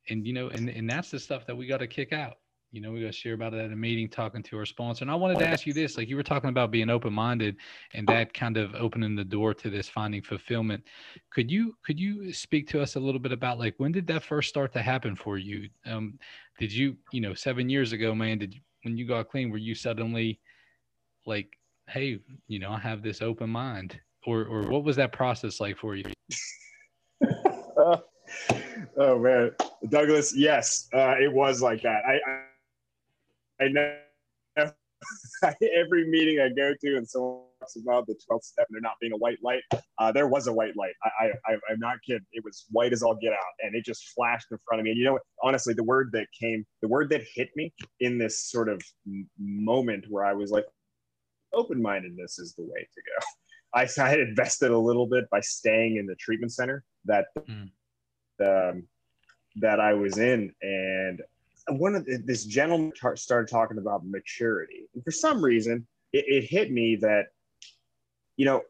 And 0.09 0.25
you 0.25 0.31
know 0.31 0.47
and, 0.47 0.69
and 0.69 0.89
that's 0.89 1.11
the 1.11 1.19
stuff 1.19 1.45
that 1.47 1.55
we 1.55 1.67
got 1.67 1.81
to 1.81 1.87
kick 1.87 2.13
out 2.13 2.37
you 2.71 2.79
know, 2.79 2.91
we 2.91 3.01
got 3.01 3.07
to 3.07 3.11
share 3.13 3.33
about 3.33 3.53
it 3.53 3.59
at 3.59 3.71
a 3.71 3.75
meeting, 3.75 4.07
talking 4.07 4.41
to 4.43 4.57
our 4.57 4.65
sponsor. 4.65 5.03
And 5.03 5.11
I 5.11 5.15
wanted 5.15 5.39
to 5.39 5.47
ask 5.47 5.65
you 5.65 5.73
this, 5.73 5.97
like 5.97 6.07
you 6.07 6.15
were 6.15 6.23
talking 6.23 6.49
about 6.49 6.71
being 6.71 6.89
open-minded 6.89 7.57
and 7.93 8.07
that 8.07 8.33
kind 8.33 8.55
of 8.55 8.73
opening 8.75 9.13
the 9.13 9.25
door 9.25 9.53
to 9.55 9.69
this 9.69 9.89
finding 9.89 10.21
fulfillment. 10.21 10.81
Could 11.31 11.51
you, 11.51 11.75
could 11.85 11.99
you 11.99 12.31
speak 12.31 12.69
to 12.69 12.81
us 12.81 12.95
a 12.95 12.99
little 12.99 13.19
bit 13.19 13.33
about 13.33 13.59
like, 13.59 13.75
when 13.77 13.91
did 13.91 14.07
that 14.07 14.23
first 14.23 14.47
start 14.47 14.71
to 14.73 14.81
happen 14.81 15.17
for 15.17 15.37
you? 15.37 15.67
Um, 15.85 16.17
did 16.59 16.71
you, 16.71 16.95
you 17.11 17.19
know, 17.19 17.33
seven 17.33 17.69
years 17.69 17.91
ago, 17.91 18.15
man, 18.15 18.37
did 18.37 18.53
you, 18.53 18.61
when 18.83 18.95
you 18.95 19.05
got 19.05 19.29
clean, 19.29 19.51
were 19.51 19.57
you 19.57 19.75
suddenly 19.75 20.39
like, 21.25 21.57
Hey, 21.89 22.19
you 22.47 22.59
know, 22.59 22.71
I 22.71 22.79
have 22.79 23.03
this 23.03 23.21
open 23.21 23.49
mind 23.49 23.99
or, 24.25 24.45
or 24.45 24.69
what 24.69 24.85
was 24.85 24.95
that 24.95 25.11
process 25.11 25.59
like 25.59 25.77
for 25.77 25.95
you? 25.95 26.05
oh 28.97 29.19
man, 29.19 29.51
Douglas. 29.89 30.33
Yes, 30.35 30.87
uh, 30.93 31.15
it 31.19 31.31
was 31.31 31.61
like 31.61 31.81
that. 31.81 32.03
I, 32.07 32.19
I 32.29 32.43
I 33.61 33.67
know 33.67 33.95
every 35.75 36.07
meeting 36.09 36.39
I 36.39 36.49
go 36.49 36.73
to 36.79 36.97
and 36.97 37.07
someone 37.07 37.41
talks 37.59 37.75
about 37.75 38.07
the 38.07 38.13
12th 38.13 38.43
step 38.43 38.67
and 38.69 38.75
there 38.75 38.81
not 38.81 38.95
being 38.99 39.13
a 39.13 39.17
white 39.17 39.39
light. 39.43 39.61
Uh, 39.97 40.11
there 40.11 40.27
was 40.27 40.47
a 40.47 40.53
white 40.53 40.75
light. 40.75 40.93
I, 41.03 41.25
I, 41.25 41.53
I, 41.53 41.71
am 41.71 41.79
not 41.79 41.97
kidding. 42.05 42.25
It 42.31 42.43
was 42.43 42.65
white 42.71 42.93
as 42.93 43.03
all 43.03 43.15
get 43.15 43.33
out 43.33 43.53
and 43.61 43.75
it 43.75 43.85
just 43.85 44.09
flashed 44.15 44.47
in 44.51 44.57
front 44.65 44.79
of 44.79 44.85
me. 44.85 44.91
And 44.91 44.99
you 44.99 45.05
know 45.05 45.13
what? 45.13 45.23
Honestly, 45.43 45.73
the 45.73 45.83
word 45.83 46.09
that 46.13 46.27
came, 46.39 46.65
the 46.81 46.87
word 46.87 47.09
that 47.09 47.21
hit 47.35 47.49
me 47.55 47.73
in 47.99 48.17
this 48.17 48.45
sort 48.49 48.69
of 48.69 48.81
moment 49.39 50.05
where 50.09 50.25
I 50.25 50.33
was 50.33 50.51
like, 50.51 50.65
open 51.53 51.81
mindedness 51.81 52.39
is 52.39 52.53
the 52.53 52.63
way 52.63 52.87
to 52.93 53.01
go. 53.01 53.25
I, 53.73 53.87
I 54.03 54.09
had 54.09 54.19
invested 54.19 54.71
a 54.71 54.77
little 54.77 55.07
bit 55.07 55.29
by 55.29 55.39
staying 55.39 55.97
in 55.97 56.05
the 56.05 56.15
treatment 56.15 56.51
center 56.51 56.83
that, 57.05 57.25
mm. 57.39 57.69
um, 58.43 58.83
that 59.57 59.79
I 59.79 59.93
was 59.93 60.17
in. 60.17 60.53
And 60.61 61.21
one 61.69 61.95
of 61.95 62.05
the, 62.05 62.21
this 62.23 62.45
gentleman 62.45 62.91
tar- 62.99 63.15
started 63.15 63.51
talking 63.51 63.77
about 63.77 64.05
maturity, 64.05 64.87
and 64.93 65.03
for 65.03 65.11
some 65.11 65.43
reason, 65.43 65.87
it, 66.13 66.25
it 66.27 66.43
hit 66.43 66.71
me 66.71 66.97
that, 66.97 67.27
you 68.37 68.45
know, 68.45 68.61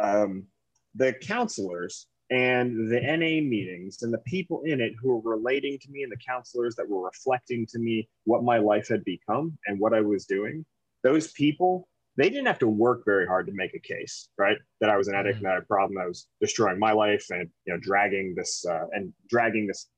um, 0.00 0.46
the 0.94 1.12
counselors 1.12 2.06
and 2.30 2.90
the 2.90 3.00
NA 3.00 3.42
meetings 3.46 4.02
and 4.02 4.12
the 4.12 4.18
people 4.18 4.62
in 4.64 4.80
it 4.80 4.92
who 5.00 5.16
were 5.16 5.36
relating 5.36 5.78
to 5.78 5.90
me 5.90 6.02
and 6.02 6.12
the 6.12 6.16
counselors 6.16 6.74
that 6.76 6.88
were 6.88 7.04
reflecting 7.04 7.66
to 7.66 7.78
me 7.78 8.08
what 8.24 8.44
my 8.44 8.58
life 8.58 8.88
had 8.88 9.04
become 9.04 9.56
and 9.66 9.80
what 9.80 9.94
I 9.94 10.00
was 10.00 10.26
doing, 10.26 10.64
those 11.02 11.32
people, 11.32 11.88
they 12.16 12.28
didn't 12.28 12.46
have 12.46 12.58
to 12.58 12.68
work 12.68 13.02
very 13.06 13.26
hard 13.26 13.46
to 13.46 13.52
make 13.52 13.74
a 13.74 13.78
case, 13.78 14.28
right? 14.36 14.58
That 14.80 14.90
I 14.90 14.96
was 14.96 15.08
an 15.08 15.14
addict 15.14 15.36
mm-hmm. 15.36 15.46
and 15.46 15.46
that 15.46 15.50
I 15.50 15.54
had 15.54 15.62
a 15.62 15.66
problem, 15.66 15.96
that 15.96 16.08
was 16.08 16.26
destroying 16.40 16.78
my 16.78 16.92
life 16.92 17.26
and 17.30 17.48
you 17.64 17.72
know 17.72 17.80
dragging 17.80 18.34
this 18.34 18.64
uh, 18.68 18.86
and 18.92 19.12
dragging 19.30 19.66
this 19.66 19.88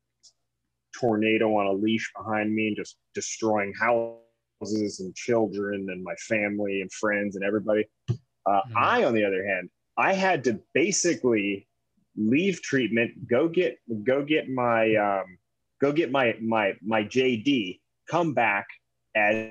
tornado 0.98 1.56
on 1.56 1.66
a 1.66 1.72
leash 1.72 2.10
behind 2.16 2.54
me 2.54 2.68
and 2.68 2.76
just 2.76 2.96
destroying 3.14 3.72
houses 3.78 5.00
and 5.00 5.14
children 5.14 5.86
and 5.90 6.02
my 6.02 6.14
family 6.16 6.80
and 6.80 6.92
friends 6.92 7.36
and 7.36 7.44
everybody. 7.44 7.84
Uh, 8.08 8.14
mm-hmm. 8.46 8.76
I, 8.76 9.04
on 9.04 9.14
the 9.14 9.24
other 9.24 9.44
hand, 9.44 9.70
I 9.96 10.14
had 10.14 10.44
to 10.44 10.60
basically 10.74 11.68
leave 12.16 12.62
treatment, 12.62 13.28
go 13.28 13.48
get 13.48 13.78
go 14.04 14.24
get 14.24 14.48
my 14.48 14.94
um, 14.96 15.38
go 15.80 15.92
get 15.92 16.10
my 16.10 16.36
my 16.40 16.74
my 16.82 17.04
JD, 17.04 17.80
come 18.08 18.34
back 18.34 18.66
as 19.14 19.50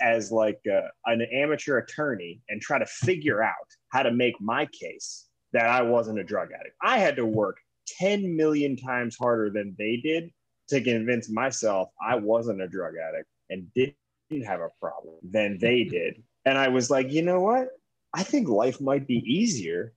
as 0.00 0.32
like 0.32 0.60
uh, 0.70 0.88
an 1.06 1.22
amateur 1.32 1.78
attorney 1.78 2.40
and 2.48 2.60
try 2.60 2.78
to 2.78 2.86
figure 2.86 3.42
out 3.42 3.54
how 3.90 4.02
to 4.02 4.10
make 4.10 4.34
my 4.40 4.66
case 4.66 5.26
that 5.52 5.66
I 5.66 5.82
wasn't 5.82 6.18
a 6.18 6.24
drug 6.24 6.48
addict. 6.52 6.74
I 6.82 6.98
had 6.98 7.16
to 7.16 7.26
work 7.26 7.58
10 7.98 8.36
million 8.36 8.76
times 8.76 9.16
harder 9.16 9.50
than 9.50 9.74
they 9.78 9.96
did 9.96 10.30
to 10.68 10.80
convince 10.80 11.30
myself 11.30 11.90
I 12.04 12.16
wasn't 12.16 12.62
a 12.62 12.68
drug 12.68 12.94
addict 12.96 13.28
and 13.50 13.72
didn't 13.74 14.46
have 14.46 14.60
a 14.60 14.70
problem 14.80 15.16
than 15.22 15.58
they 15.58 15.84
did. 15.90 16.22
And 16.44 16.58
I 16.58 16.68
was 16.68 16.90
like, 16.90 17.10
you 17.12 17.22
know 17.22 17.40
what? 17.40 17.68
I 18.12 18.22
think 18.22 18.48
life 18.48 18.80
might 18.80 19.06
be 19.06 19.18
easier. 19.26 19.92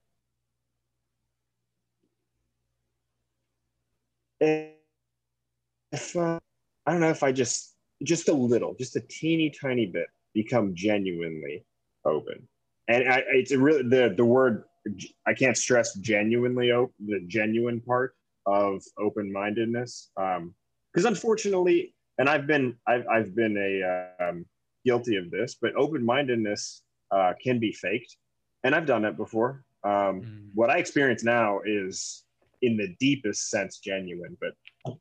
If 4.40 4.74
uh, 6.16 6.40
I 6.86 6.92
don't 6.92 7.02
know 7.02 7.10
if 7.10 7.24
I 7.24 7.32
just 7.32 7.76
just 8.04 8.30
a 8.30 8.34
little, 8.34 8.76
just 8.76 8.96
a 8.96 9.02
teeny 9.02 9.50
tiny 9.50 9.86
bit, 9.88 10.08
become 10.34 10.76
genuinely 10.76 11.66
open, 12.06 12.48
and 12.88 13.12
I, 13.12 13.24
it's 13.28 13.52
a 13.52 13.60
really 13.60 13.84
the 13.84 14.14
the 14.16 14.26
word 14.26 14.64
I 15.26 15.34
can't 15.34 15.58
stress 15.58 15.96
genuinely 15.96 16.72
open 16.72 16.94
the 17.06 17.22
genuine 17.28 17.82
part 17.82 18.16
of 18.48 18.82
open 18.98 19.32
mindedness. 19.32 20.10
Um, 20.18 20.56
because 20.94 21.06
unfortunately, 21.06 21.94
and 22.18 22.28
I've 22.28 22.48
been 22.48 22.76
I've, 22.88 23.06
I've 23.08 23.36
been 23.36 23.56
a 23.58 24.24
um, 24.24 24.46
guilty 24.84 25.18
of 25.18 25.30
this, 25.30 25.58
but 25.62 25.76
open 25.76 26.04
mindedness 26.04 26.82
uh, 27.12 27.34
can 27.44 27.60
be 27.60 27.72
faked, 27.72 28.18
and 28.64 28.74
I've 28.74 28.88
done 28.88 29.04
that 29.04 29.18
before. 29.18 29.64
Um, 29.84 29.92
mm. 29.92 30.48
What 30.56 30.72
I 30.72 30.78
experience 30.78 31.24
now 31.24 31.60
is, 31.64 32.24
in 32.64 32.78
the 32.78 32.96
deepest 33.00 33.52
sense, 33.52 33.78
genuine. 33.78 34.38
But 34.42 34.96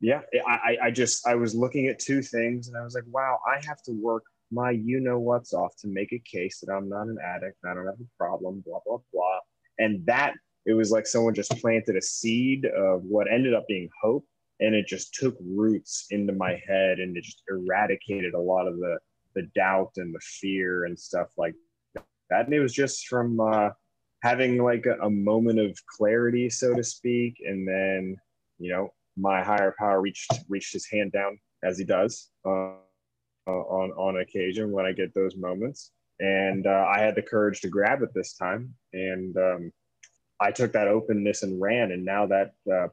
yeah, 0.00 0.20
I, 0.46 0.76
I 0.84 0.90
just 0.92 1.26
I 1.26 1.34
was 1.34 1.56
looking 1.56 1.88
at 1.88 1.98
two 1.98 2.22
things, 2.22 2.68
and 2.68 2.76
I 2.76 2.82
was 2.82 2.94
like, 2.94 3.04
wow, 3.08 3.38
I 3.44 3.56
have 3.66 3.82
to 3.86 3.92
work 3.92 4.22
my 4.52 4.70
you 4.70 5.00
know 5.00 5.18
what's 5.18 5.54
off 5.54 5.74
to 5.78 5.88
make 5.88 6.12
a 6.12 6.18
case 6.20 6.60
that 6.60 6.72
I'm 6.72 6.88
not 6.88 7.06
an 7.08 7.18
addict, 7.24 7.58
I 7.64 7.74
don't 7.74 7.86
have 7.86 7.94
a 7.94 8.16
problem, 8.16 8.62
blah 8.64 8.80
blah 8.86 8.98
blah, 9.12 9.38
and 9.78 10.06
that 10.06 10.34
it 10.66 10.74
was 10.74 10.90
like 10.90 11.06
someone 11.06 11.34
just 11.34 11.50
planted 11.60 11.96
a 11.96 12.02
seed 12.02 12.66
of 12.66 13.02
what 13.04 13.30
ended 13.32 13.54
up 13.54 13.66
being 13.66 13.88
hope 14.02 14.24
and 14.60 14.74
it 14.74 14.86
just 14.86 15.14
took 15.14 15.36
roots 15.40 16.06
into 16.10 16.32
my 16.34 16.60
head 16.68 16.98
and 16.98 17.16
it 17.16 17.24
just 17.24 17.42
eradicated 17.50 18.34
a 18.34 18.40
lot 18.40 18.66
of 18.66 18.76
the 18.78 18.98
the 19.34 19.48
doubt 19.54 19.92
and 19.96 20.14
the 20.14 20.20
fear 20.20 20.86
and 20.86 20.98
stuff 20.98 21.28
like 21.38 21.54
that. 21.94 22.46
And 22.46 22.52
it 22.52 22.60
was 22.60 22.72
just 22.72 23.06
from 23.06 23.38
uh, 23.40 23.70
having 24.22 24.62
like 24.62 24.86
a, 24.86 24.98
a, 25.04 25.10
moment 25.10 25.60
of 25.60 25.78
clarity 25.86 26.50
so 26.50 26.74
to 26.74 26.82
speak 26.82 27.36
and 27.46 27.66
then 27.66 28.16
you 28.58 28.72
know 28.72 28.88
my 29.16 29.42
higher 29.42 29.74
power 29.78 30.00
reached 30.00 30.32
reached 30.48 30.72
his 30.72 30.86
hand 30.86 31.12
down 31.12 31.38
as 31.62 31.78
he 31.78 31.84
does 31.84 32.30
uh, 32.44 32.74
on 33.46 33.90
on 33.92 34.20
occasion 34.20 34.72
when 34.72 34.84
i 34.84 34.92
get 34.92 35.14
those 35.14 35.36
moments. 35.36 35.92
And 36.18 36.66
uh, 36.66 36.86
i 36.94 36.98
had 36.98 37.14
the 37.14 37.22
courage 37.22 37.60
to 37.62 37.68
grab 37.68 38.02
it 38.02 38.10
this 38.14 38.34
time 38.34 38.74
and 38.92 39.36
um, 39.36 39.72
i 40.40 40.50
took 40.50 40.72
that 40.72 40.88
openness 40.88 41.42
and 41.42 41.60
ran 41.60 41.92
and 41.92 42.04
now 42.04 42.26
that 42.26 42.52
uh, 42.72 42.88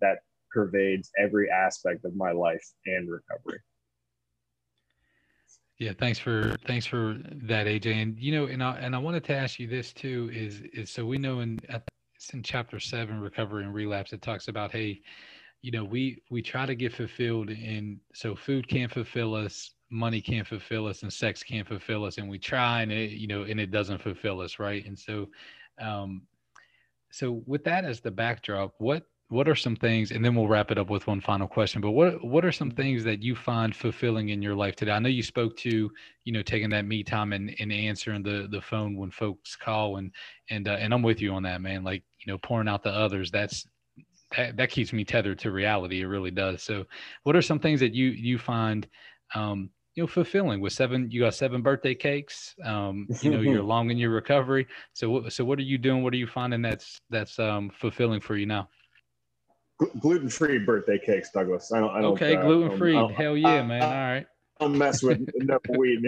that 0.00 0.18
pervades 0.50 1.10
every 1.18 1.50
aspect 1.50 2.04
of 2.04 2.14
my 2.16 2.32
life 2.32 2.66
and 2.86 3.10
recovery. 3.10 3.60
Yeah, 5.78 5.92
thanks 5.98 6.18
for 6.18 6.56
thanks 6.66 6.84
for 6.84 7.16
that, 7.44 7.66
AJ. 7.66 8.02
And 8.02 8.18
you 8.18 8.32
know, 8.32 8.46
and 8.46 8.62
I 8.62 8.76
and 8.78 8.94
I 8.94 8.98
wanted 8.98 9.24
to 9.24 9.34
ask 9.34 9.58
you 9.58 9.66
this 9.66 9.92
too 9.92 10.30
is 10.32 10.60
is 10.74 10.90
so 10.90 11.06
we 11.06 11.16
know 11.16 11.40
in 11.40 11.58
it's 12.14 12.30
in 12.34 12.42
chapter 12.42 12.78
seven, 12.78 13.18
recovery 13.20 13.64
and 13.64 13.72
relapse, 13.72 14.12
it 14.12 14.20
talks 14.20 14.48
about 14.48 14.72
hey, 14.72 15.00
you 15.62 15.70
know, 15.70 15.84
we 15.84 16.22
we 16.30 16.42
try 16.42 16.66
to 16.66 16.74
get 16.74 16.92
fulfilled, 16.92 17.48
and 17.48 17.98
so 18.12 18.36
food 18.36 18.68
can't 18.68 18.92
fulfill 18.92 19.34
us, 19.34 19.70
money 19.90 20.20
can't 20.20 20.46
fulfill 20.46 20.86
us, 20.86 21.02
and 21.02 21.10
sex 21.10 21.42
can't 21.42 21.66
fulfill 21.66 22.04
us, 22.04 22.18
and 22.18 22.28
we 22.28 22.38
try, 22.38 22.82
and 22.82 22.92
it 22.92 23.12
you 23.12 23.26
know, 23.26 23.44
and 23.44 23.58
it 23.58 23.70
doesn't 23.70 24.02
fulfill 24.02 24.40
us, 24.42 24.58
right? 24.58 24.84
And 24.86 24.98
so 24.98 25.28
Um, 25.80 26.22
so 27.10 27.42
with 27.46 27.64
that 27.64 27.84
as 27.84 28.00
the 28.00 28.10
backdrop, 28.10 28.74
what 28.78 29.04
what 29.30 29.48
are 29.48 29.54
some 29.54 29.76
things 29.76 30.10
and 30.10 30.24
then 30.24 30.34
we'll 30.34 30.48
wrap 30.48 30.72
it 30.72 30.78
up 30.78 30.90
with 30.90 31.06
one 31.06 31.20
final 31.20 31.46
question 31.46 31.80
but 31.80 31.92
what 31.92 32.22
what 32.24 32.44
are 32.44 32.52
some 32.52 32.68
mm-hmm. 32.68 32.76
things 32.76 33.04
that 33.04 33.22
you 33.22 33.34
find 33.34 33.74
fulfilling 33.74 34.28
in 34.30 34.42
your 34.42 34.56
life 34.56 34.74
today 34.74 34.90
i 34.90 34.98
know 34.98 35.08
you 35.08 35.22
spoke 35.22 35.56
to 35.56 35.90
you 36.24 36.32
know 36.32 36.42
taking 36.42 36.68
that 36.68 36.84
me 36.84 37.02
time 37.02 37.32
and, 37.32 37.54
and 37.60 37.72
answering 37.72 38.22
the 38.22 38.48
the 38.50 38.60
phone 38.60 38.96
when 38.96 39.10
folks 39.10 39.56
call 39.56 39.96
and 39.96 40.12
and 40.50 40.68
uh, 40.68 40.72
and 40.72 40.92
i'm 40.92 41.02
with 41.02 41.20
you 41.22 41.32
on 41.32 41.44
that 41.44 41.62
man 41.62 41.84
like 41.84 42.02
you 42.18 42.30
know 42.30 42.38
pouring 42.38 42.68
out 42.68 42.82
the 42.82 42.90
others 42.90 43.30
that's 43.30 43.66
that, 44.36 44.56
that 44.56 44.70
keeps 44.70 44.92
me 44.92 45.04
tethered 45.04 45.38
to 45.38 45.52
reality 45.52 46.02
it 46.02 46.06
really 46.06 46.30
does 46.32 46.62
so 46.62 46.84
what 47.22 47.36
are 47.36 47.42
some 47.42 47.58
things 47.58 47.80
that 47.80 47.94
you 47.94 48.08
you 48.08 48.36
find 48.36 48.88
um 49.36 49.70
you 49.94 50.02
know 50.02 50.06
fulfilling 50.06 50.60
with 50.60 50.72
seven 50.72 51.10
you 51.10 51.20
got 51.20 51.34
seven 51.34 51.62
birthday 51.62 51.94
cakes 51.94 52.54
um 52.64 53.08
you 53.22 53.30
know 53.30 53.40
you're 53.40 53.62
long 53.74 53.90
in 53.90 53.98
your 53.98 54.10
recovery 54.10 54.66
so 54.92 55.28
so 55.28 55.44
what 55.44 55.58
are 55.58 55.62
you 55.62 55.78
doing 55.78 56.02
what 56.02 56.12
are 56.12 56.16
you 56.16 56.26
finding 56.26 56.62
that's 56.62 57.00
that's 57.10 57.38
um 57.38 57.70
fulfilling 57.70 58.20
for 58.20 58.36
you 58.36 58.46
now 58.46 58.68
gluten 60.00 60.28
free 60.28 60.58
birthday 60.58 60.98
cakes, 60.98 61.30
Douglas. 61.32 61.72
I 61.72 61.80
don't. 61.80 61.90
I 61.90 62.00
don't 62.00 62.12
okay, 62.12 62.36
uh, 62.36 62.42
gluten 62.42 62.76
free. 62.76 62.94
Hell 62.94 63.36
yeah, 63.36 63.62
man. 63.62 63.82
All 63.82 63.88
right. 63.88 64.26
I 64.60 64.64
don't 64.64 64.76
mess 64.76 65.02
with 65.02 65.26
enough 65.40 65.62
weed, 65.76 66.00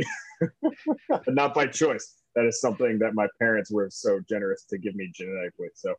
not 1.28 1.54
by 1.54 1.66
choice. 1.66 2.16
That 2.34 2.46
is 2.46 2.60
something 2.60 2.98
that 2.98 3.14
my 3.14 3.26
parents 3.38 3.70
were 3.70 3.88
so 3.90 4.20
generous 4.28 4.64
to 4.70 4.78
give 4.78 4.94
me 4.94 5.10
genetically. 5.14 5.68
So, 5.74 5.94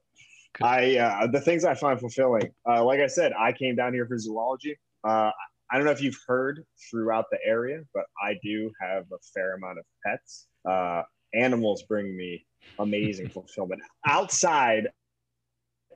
I 0.62 0.98
uh, 0.98 1.28
the 1.28 1.42
things 1.42 1.66
I 1.66 1.74
find 1.74 2.00
fulfilling. 2.00 2.52
Uh, 2.68 2.84
like 2.84 3.00
I 3.00 3.08
said, 3.08 3.34
I 3.38 3.52
came 3.52 3.76
down 3.76 3.94
here 3.94 4.06
for 4.06 4.18
zoology. 4.18 4.78
Uh, 5.04 5.32
I 5.74 5.78
don't 5.78 5.86
know 5.86 5.92
if 5.92 6.04
you've 6.04 6.22
heard 6.28 6.64
throughout 6.88 7.26
the 7.32 7.40
area, 7.44 7.82
but 7.96 8.04
I 8.24 8.38
do 8.44 8.72
have 8.80 9.06
a 9.12 9.18
fair 9.34 9.56
amount 9.56 9.80
of 9.80 9.86
pets. 10.06 10.46
Uh, 10.70 11.02
animals 11.34 11.82
bring 11.90 12.16
me 12.16 12.46
amazing 12.78 13.30
fulfillment 13.34 13.82
outside 14.06 14.90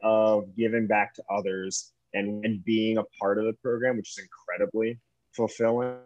of 0.01 0.55
giving 0.55 0.87
back 0.87 1.13
to 1.13 1.23
others 1.29 1.93
and, 2.15 2.43
and 2.43 2.65
being 2.65 2.97
a 2.97 3.03
part 3.21 3.37
of 3.37 3.45
the 3.45 3.53
program, 3.61 3.97
which 3.97 4.17
is 4.17 4.25
incredibly 4.25 4.99
fulfilling. 5.33 5.99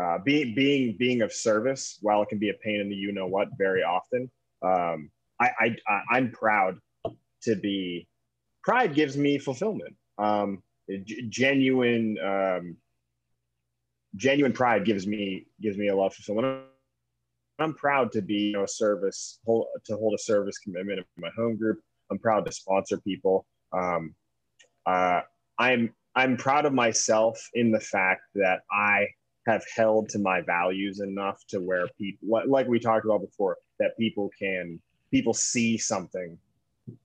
Uh, 0.00 0.18
being 0.24 0.54
being 0.54 0.96
being 0.96 1.22
of 1.22 1.32
service, 1.32 1.98
while 2.00 2.22
it 2.22 2.28
can 2.28 2.38
be 2.38 2.50
a 2.50 2.54
pain 2.64 2.80
in 2.80 2.88
the 2.88 2.94
you 2.94 3.10
know 3.10 3.26
what 3.26 3.48
very 3.58 3.82
often, 3.82 4.30
um, 4.62 5.10
I, 5.40 5.50
I 5.60 6.00
I'm 6.12 6.30
proud 6.30 6.78
to 7.42 7.56
be. 7.56 8.06
Pride 8.62 8.94
gives 8.94 9.16
me 9.16 9.36
fulfillment. 9.36 9.96
Um, 10.16 10.62
g- 10.98 11.26
genuine 11.28 12.18
um, 12.24 12.76
genuine 14.16 14.52
pride 14.52 14.84
gives 14.84 15.06
me 15.06 15.46
gives 15.60 15.76
me 15.76 15.88
a 15.88 15.96
lot 15.96 16.06
of 16.06 16.14
fulfillment. 16.14 16.64
I'm 17.58 17.74
proud 17.74 18.10
to 18.12 18.22
be 18.22 18.34
you 18.34 18.52
know, 18.52 18.64
a 18.64 18.68
service 18.68 19.38
hold, 19.44 19.66
to 19.84 19.96
hold 19.96 20.14
a 20.14 20.18
service 20.18 20.58
commitment 20.58 20.98
in 20.98 21.04
my 21.18 21.28
home 21.36 21.56
group. 21.56 21.78
I'm 22.10 22.18
proud 22.18 22.46
to 22.46 22.52
sponsor 22.52 22.98
people. 22.98 23.46
Um, 23.72 24.14
uh, 24.86 25.20
I'm 25.58 25.94
I'm 26.14 26.36
proud 26.36 26.66
of 26.66 26.72
myself 26.72 27.38
in 27.54 27.70
the 27.70 27.80
fact 27.80 28.22
that 28.34 28.60
I 28.72 29.06
have 29.46 29.64
held 29.74 30.08
to 30.10 30.18
my 30.18 30.40
values 30.40 31.00
enough 31.00 31.40
to 31.48 31.58
where 31.58 31.86
people, 31.98 32.42
like 32.46 32.66
we 32.66 32.78
talked 32.78 33.04
about 33.04 33.20
before, 33.20 33.56
that 33.78 33.96
people 33.98 34.30
can 34.38 34.80
people 35.10 35.34
see 35.34 35.78
something. 35.78 36.38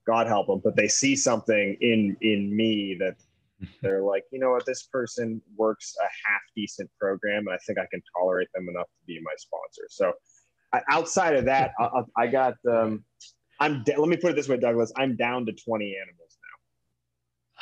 God 0.06 0.26
help 0.26 0.48
them, 0.48 0.60
but 0.64 0.74
they 0.74 0.88
see 0.88 1.14
something 1.14 1.76
in 1.80 2.16
in 2.20 2.54
me 2.54 2.96
that 2.98 3.16
they're 3.82 4.02
like, 4.02 4.24
you 4.30 4.38
know 4.38 4.50
what, 4.50 4.66
this 4.66 4.84
person 4.92 5.40
works 5.56 5.94
a 6.00 6.04
half 6.04 6.40
decent 6.54 6.90
program, 7.00 7.46
and 7.46 7.54
I 7.54 7.58
think 7.66 7.78
I 7.78 7.86
can 7.90 8.02
tolerate 8.16 8.48
them 8.54 8.68
enough 8.68 8.86
to 8.86 9.06
be 9.06 9.20
my 9.22 9.32
sponsor. 9.36 9.86
So, 9.88 10.12
outside 10.90 11.36
of 11.36 11.44
that, 11.46 11.72
I, 11.80 12.02
I 12.16 12.26
got 12.26 12.54
um, 12.70 13.04
I'm 13.60 13.82
de- 13.84 13.98
let 13.98 14.08
me 14.08 14.16
put 14.16 14.32
it 14.32 14.36
this 14.36 14.48
way, 14.48 14.56
Douglas. 14.56 14.92
I'm 14.96 15.16
down 15.16 15.46
to 15.46 15.52
20 15.52 15.96
animals 15.96 16.38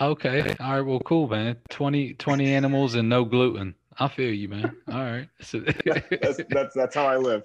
now. 0.01 0.07
Okay. 0.07 0.55
All 0.61 0.73
right. 0.73 0.81
Well, 0.81 1.01
cool, 1.01 1.29
man. 1.29 1.57
20, 1.71 2.15
20 2.15 2.53
animals 2.53 2.95
and 2.95 3.09
no 3.09 3.25
gluten. 3.25 3.75
I 3.99 4.09
feel 4.09 4.33
you, 4.33 4.49
man. 4.49 4.77
All 4.89 4.95
right. 4.95 5.29
So 5.41 5.61
that's, 5.61 6.41
that's 6.51 6.75
that's 6.75 6.95
how 6.95 7.07
I 7.07 7.17
live. 7.17 7.43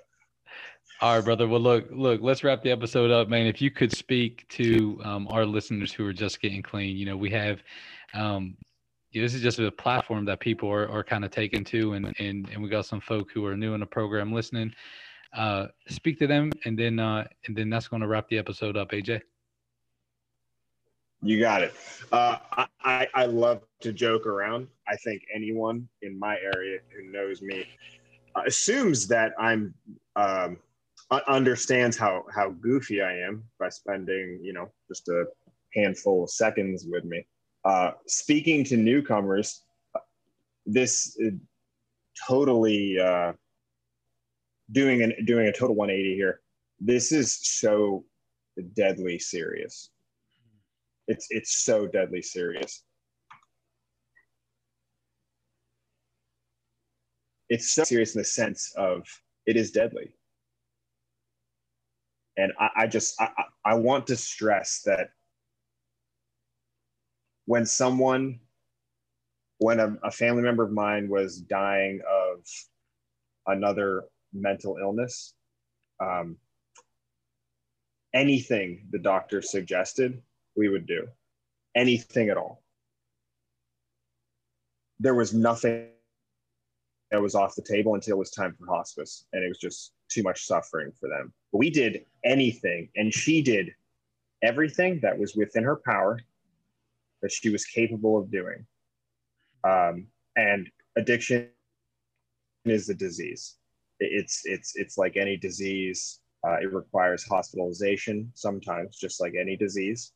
All 1.01 1.15
right, 1.15 1.23
brother. 1.23 1.47
Well, 1.47 1.59
look, 1.59 1.87
look. 1.91 2.21
Let's 2.21 2.43
wrap 2.43 2.63
the 2.63 2.71
episode 2.71 3.11
up, 3.11 3.29
man. 3.29 3.45
If 3.45 3.61
you 3.61 3.71
could 3.71 3.95
speak 3.95 4.47
to 4.49 4.99
um, 5.03 5.27
our 5.29 5.45
listeners 5.45 5.93
who 5.93 6.05
are 6.05 6.13
just 6.13 6.41
getting 6.41 6.61
clean, 6.63 6.97
you 6.97 7.05
know, 7.05 7.17
we 7.17 7.29
have. 7.31 7.61
Um, 8.13 8.55
this 9.13 9.33
is 9.33 9.41
just 9.41 9.59
a 9.59 9.71
platform 9.71 10.25
that 10.25 10.39
people 10.39 10.69
are, 10.71 10.87
are 10.89 11.03
kind 11.03 11.25
of 11.25 11.31
taking 11.31 11.63
to, 11.65 11.93
and, 11.93 12.13
and 12.19 12.49
and 12.49 12.61
we 12.61 12.69
got 12.69 12.85
some 12.85 13.01
folk 13.01 13.31
who 13.33 13.45
are 13.45 13.57
new 13.57 13.73
in 13.73 13.79
the 13.79 13.85
program 13.85 14.31
listening 14.31 14.73
uh, 15.33 15.67
speak 15.87 16.17
to 16.19 16.27
them, 16.27 16.51
and 16.65 16.77
then 16.77 16.99
uh, 16.99 17.27
and 17.47 17.55
then 17.55 17.69
that's 17.69 17.87
going 17.87 18.01
to 18.01 18.07
wrap 18.07 18.27
the 18.29 18.37
episode 18.37 18.77
up. 18.77 18.91
AJ. 18.91 19.21
You 21.21 21.39
got 21.39 21.63
it. 21.63 21.73
Uh, 22.13 22.37
I, 22.81 23.07
I 23.13 23.25
love 23.25 23.63
to 23.81 23.91
joke 23.91 24.25
around. 24.25 24.67
I 24.87 24.95
think 24.95 25.21
anyone 25.35 25.89
in 26.01 26.17
my 26.17 26.37
area 26.55 26.79
who 26.95 27.11
knows 27.11 27.41
me 27.41 27.65
uh, 28.35 28.43
assumes 28.47 29.05
that 29.07 29.33
I'm 29.37 29.73
um, 30.15 30.57
understands 31.27 31.97
how 31.97 32.23
how 32.33 32.51
goofy 32.51 33.01
I 33.01 33.17
am 33.17 33.43
by 33.59 33.69
spending 33.69 34.39
you 34.41 34.53
know 34.53 34.71
just 34.87 35.07
a 35.09 35.25
handful 35.75 36.23
of 36.23 36.31
seconds 36.31 36.85
with 36.89 37.03
me. 37.03 37.25
Uh, 37.69 37.91
speaking 38.07 38.63
to 38.63 38.75
newcomers, 38.75 39.61
this 40.65 41.15
uh, 41.23 41.29
totally 42.27 42.99
uh, 42.99 43.31
doing 44.71 45.03
an 45.03 45.13
doing 45.25 45.45
a 45.45 45.51
total 45.51 45.75
180 45.75 46.15
here. 46.15 46.41
This 46.79 47.11
is 47.11 47.31
so 47.59 48.05
deadly 48.73 49.19
serious. 49.19 49.91
It's 51.07 51.27
it's 51.29 51.63
so 51.63 51.85
deadly 51.85 52.23
serious. 52.23 52.81
It's 57.49 57.71
so 57.71 57.83
serious 57.83 58.15
in 58.15 58.21
the 58.21 58.25
sense 58.25 58.73
of 58.77 59.03
it 59.45 59.55
is 59.55 59.69
deadly. 59.69 60.15
And 62.35 62.51
I, 62.59 62.69
I 62.77 62.87
just 62.87 63.21
I, 63.21 63.29
I 63.63 63.75
want 63.75 64.07
to 64.07 64.15
stress 64.15 64.81
that 64.87 65.11
when 67.49 67.65
someone 67.65 68.39
when 69.57 69.79
a, 69.79 69.97
a 70.03 70.11
family 70.11 70.43
member 70.43 70.61
of 70.61 70.71
mine 70.71 71.09
was 71.09 71.41
dying 71.41 71.99
of 72.07 72.45
another 73.47 74.03
mental 74.31 74.77
illness. 74.79 75.33
Um, 75.99 76.37
anything 78.13 78.85
the 78.91 78.99
doctor 78.99 79.41
suggested, 79.41 80.21
we 80.55 80.69
would 80.69 80.85
do. 80.85 81.07
Anything 81.75 82.29
at 82.29 82.37
all. 82.37 82.61
There 84.99 85.15
was 85.15 85.33
nothing 85.33 85.87
that 87.09 87.19
was 87.19 87.33
off 87.33 87.55
the 87.55 87.63
table 87.63 87.95
until 87.95 88.17
it 88.17 88.19
was 88.19 88.29
time 88.29 88.55
for 88.59 88.67
hospice, 88.67 89.25
and 89.33 89.43
it 89.43 89.47
was 89.47 89.57
just 89.57 89.93
too 90.07 90.21
much 90.21 90.45
suffering 90.45 90.91
for 90.99 91.09
them. 91.09 91.33
We 91.51 91.71
did 91.71 92.05
anything, 92.23 92.89
and 92.95 93.11
she 93.11 93.41
did 93.41 93.73
everything 94.43 94.99
that 95.01 95.17
was 95.17 95.35
within 95.35 95.63
her 95.63 95.81
power 95.83 96.19
that 97.21 97.31
she 97.31 97.49
was 97.49 97.65
capable 97.65 98.17
of 98.17 98.31
doing. 98.31 98.65
Um, 99.63 100.07
and 100.35 100.69
addiction 100.95 101.49
is 102.65 102.89
a 102.89 102.93
disease 102.93 103.55
it's 103.99 104.41
it's 104.45 104.75
it's 104.75 104.97
like 104.97 105.17
any 105.17 105.37
disease. 105.37 106.19
Uh, 106.47 106.55
it 106.61 106.73
requires 106.73 107.25
hospitalization 107.27 108.31
sometimes, 108.33 108.97
just 108.97 109.19
like 109.19 109.33
any 109.39 109.57
disease. 109.57 110.13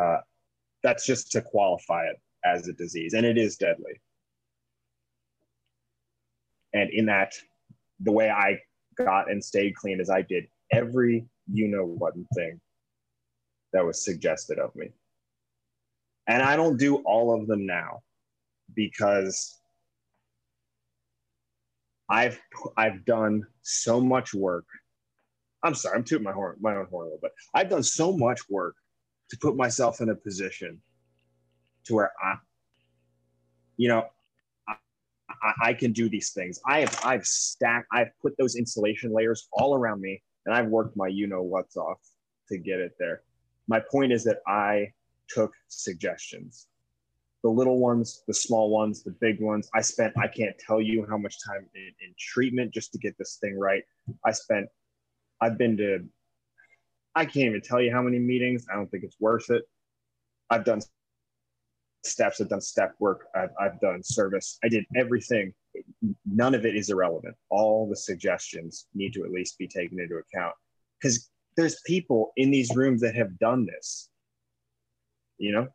Uh, 0.00 0.18
that's 0.82 1.04
just 1.04 1.32
to 1.32 1.42
qualify 1.42 2.04
it 2.04 2.20
as 2.44 2.68
a 2.68 2.72
disease, 2.72 3.14
and 3.14 3.26
it 3.26 3.36
is 3.36 3.56
deadly. 3.56 4.00
And 6.72 6.90
in 6.90 7.06
that, 7.06 7.34
the 8.00 8.12
way 8.12 8.30
I 8.30 8.60
got 8.96 9.30
and 9.30 9.42
stayed 9.42 9.74
clean 9.74 10.00
is 10.00 10.10
I 10.10 10.22
did 10.22 10.46
every 10.70 11.26
you 11.52 11.68
know 11.68 11.84
what 11.84 12.14
thing 12.34 12.60
that 13.72 13.84
was 13.84 14.04
suggested 14.04 14.58
of 14.58 14.74
me. 14.76 14.90
And 16.28 16.42
I 16.42 16.56
don't 16.56 16.76
do 16.76 16.96
all 16.98 17.34
of 17.34 17.46
them 17.46 17.66
now 17.66 18.02
because 18.74 19.60
I've 22.08 22.40
I've 22.76 23.04
done 23.04 23.46
so 23.62 24.00
much 24.00 24.34
work. 24.34 24.66
I'm 25.62 25.74
sorry, 25.74 25.96
I'm 25.96 26.04
tooting 26.04 26.24
my 26.24 26.32
horn, 26.32 26.56
my 26.60 26.76
own 26.76 26.86
horn 26.90 27.06
a 27.06 27.08
little 27.08 27.20
bit. 27.20 27.32
I've 27.54 27.68
done 27.68 27.82
so 27.82 28.16
much 28.16 28.40
work 28.48 28.76
to 29.30 29.38
put 29.38 29.56
myself 29.56 30.00
in 30.00 30.10
a 30.10 30.14
position 30.14 30.80
to 31.84 31.94
where 31.94 32.12
I, 32.22 32.34
you 33.76 33.88
know, 33.88 34.06
I, 34.68 35.52
I, 35.62 35.74
can 35.74 35.92
do 35.92 36.08
these 36.08 36.30
things. 36.30 36.60
I 36.66 36.80
have 36.80 37.00
I've 37.04 37.26
stacked, 37.26 37.88
I've 37.92 38.10
put 38.22 38.36
those 38.38 38.54
insulation 38.54 39.12
layers 39.12 39.48
all 39.52 39.74
around 39.74 40.00
me, 40.00 40.22
and 40.44 40.54
I've 40.54 40.66
worked 40.66 40.96
my 40.96 41.08
you 41.08 41.26
know 41.26 41.42
what's 41.42 41.76
off 41.76 41.98
to 42.48 42.58
get 42.58 42.78
it 42.78 42.92
there. 42.98 43.22
My 43.66 43.80
point 43.80 44.12
is 44.12 44.22
that 44.24 44.38
I 44.46 44.92
took 45.28 45.52
suggestions 45.68 46.68
the 47.42 47.50
little 47.50 47.78
ones, 47.78 48.24
the 48.26 48.34
small 48.34 48.70
ones, 48.70 49.04
the 49.04 49.14
big 49.20 49.40
ones. 49.40 49.70
I 49.72 49.80
spent, 49.80 50.12
I 50.18 50.26
can't 50.26 50.56
tell 50.58 50.80
you 50.80 51.06
how 51.08 51.16
much 51.16 51.36
time 51.46 51.68
in, 51.76 51.92
in 52.04 52.14
treatment 52.18 52.74
just 52.74 52.90
to 52.92 52.98
get 52.98 53.16
this 53.18 53.38
thing 53.40 53.56
right. 53.56 53.84
I 54.24 54.32
spent, 54.32 54.66
I've 55.40 55.56
been 55.56 55.76
to 55.76 56.00
I 57.16 57.24
can't 57.24 57.46
even 57.46 57.62
tell 57.62 57.80
you 57.80 57.90
how 57.90 58.02
many 58.02 58.18
meetings. 58.18 58.66
I 58.70 58.74
don't 58.74 58.90
think 58.90 59.02
it's 59.02 59.16
worth 59.18 59.48
it. 59.50 59.62
I've 60.50 60.64
done 60.64 60.82
steps, 62.04 62.40
I've 62.40 62.50
done 62.50 62.60
step 62.60 62.94
work, 63.00 63.26
I've, 63.34 63.50
I've 63.58 63.80
done 63.80 64.02
service. 64.02 64.58
I 64.62 64.68
did 64.68 64.84
everything. 64.94 65.54
None 66.26 66.54
of 66.54 66.66
it 66.66 66.76
is 66.76 66.90
irrelevant. 66.90 67.34
All 67.48 67.88
the 67.88 67.96
suggestions 67.96 68.86
need 68.94 69.14
to 69.14 69.24
at 69.24 69.30
least 69.30 69.58
be 69.58 69.66
taken 69.66 69.98
into 69.98 70.16
account 70.16 70.54
because 71.00 71.30
there's 71.56 71.80
people 71.86 72.32
in 72.36 72.50
these 72.50 72.76
rooms 72.76 73.00
that 73.00 73.14
have 73.14 73.38
done 73.38 73.64
this. 73.64 74.10
You 75.38 75.52
know, 75.52 75.68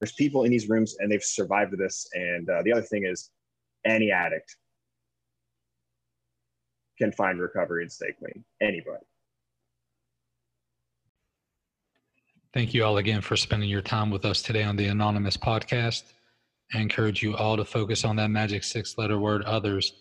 there's 0.00 0.12
people 0.12 0.44
in 0.44 0.50
these 0.50 0.68
rooms 0.68 0.96
and 0.98 1.10
they've 1.10 1.22
survived 1.22 1.76
this. 1.78 2.08
And 2.14 2.48
uh, 2.48 2.62
the 2.62 2.72
other 2.72 2.82
thing 2.82 3.04
is, 3.06 3.30
any 3.84 4.10
addict 4.10 4.56
can 6.98 7.12
find 7.12 7.40
recovery 7.40 7.82
and 7.82 7.92
stay 7.92 8.12
clean. 8.18 8.44
Anybody. 8.60 9.04
Thank 12.54 12.72
you 12.72 12.84
all 12.84 12.96
again 12.96 13.20
for 13.20 13.36
spending 13.36 13.68
your 13.68 13.82
time 13.82 14.10
with 14.10 14.24
us 14.24 14.40
today 14.40 14.62
on 14.62 14.76
the 14.76 14.86
Anonymous 14.86 15.36
podcast. 15.36 16.04
I 16.74 16.80
encourage 16.80 17.22
you 17.22 17.36
all 17.36 17.56
to 17.56 17.64
focus 17.64 18.04
on 18.04 18.16
that 18.16 18.30
magic 18.30 18.64
six 18.64 18.96
letter 18.96 19.18
word 19.18 19.42
others 19.42 19.92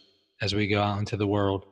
as 0.41 0.55
we 0.55 0.67
go 0.67 0.81
out 0.81 0.99
into 0.99 1.17
the 1.17 1.27
world. 1.27 1.65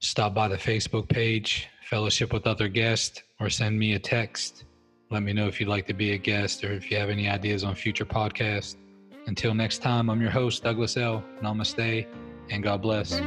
Stop 0.00 0.32
by 0.32 0.48
the 0.48 0.56
Facebook 0.56 1.08
page, 1.08 1.68
fellowship 1.84 2.32
with 2.32 2.46
other 2.46 2.68
guests, 2.68 3.22
or 3.40 3.50
send 3.50 3.78
me 3.78 3.94
a 3.94 3.98
text. 3.98 4.64
Let 5.12 5.24
me 5.24 5.32
know 5.32 5.48
if 5.48 5.58
you'd 5.58 5.68
like 5.68 5.88
to 5.88 5.92
be 5.92 6.12
a 6.12 6.18
guest 6.18 6.62
or 6.62 6.72
if 6.72 6.88
you 6.88 6.96
have 6.96 7.10
any 7.10 7.28
ideas 7.28 7.64
on 7.64 7.74
future 7.74 8.04
podcasts. 8.04 8.76
Until 9.26 9.54
next 9.54 9.78
time, 9.78 10.08
I'm 10.08 10.20
your 10.20 10.30
host, 10.30 10.62
Douglas 10.62 10.96
L. 10.96 11.24
Namaste, 11.42 12.06
and 12.48 12.62
God 12.62 12.80
bless. 12.80 13.20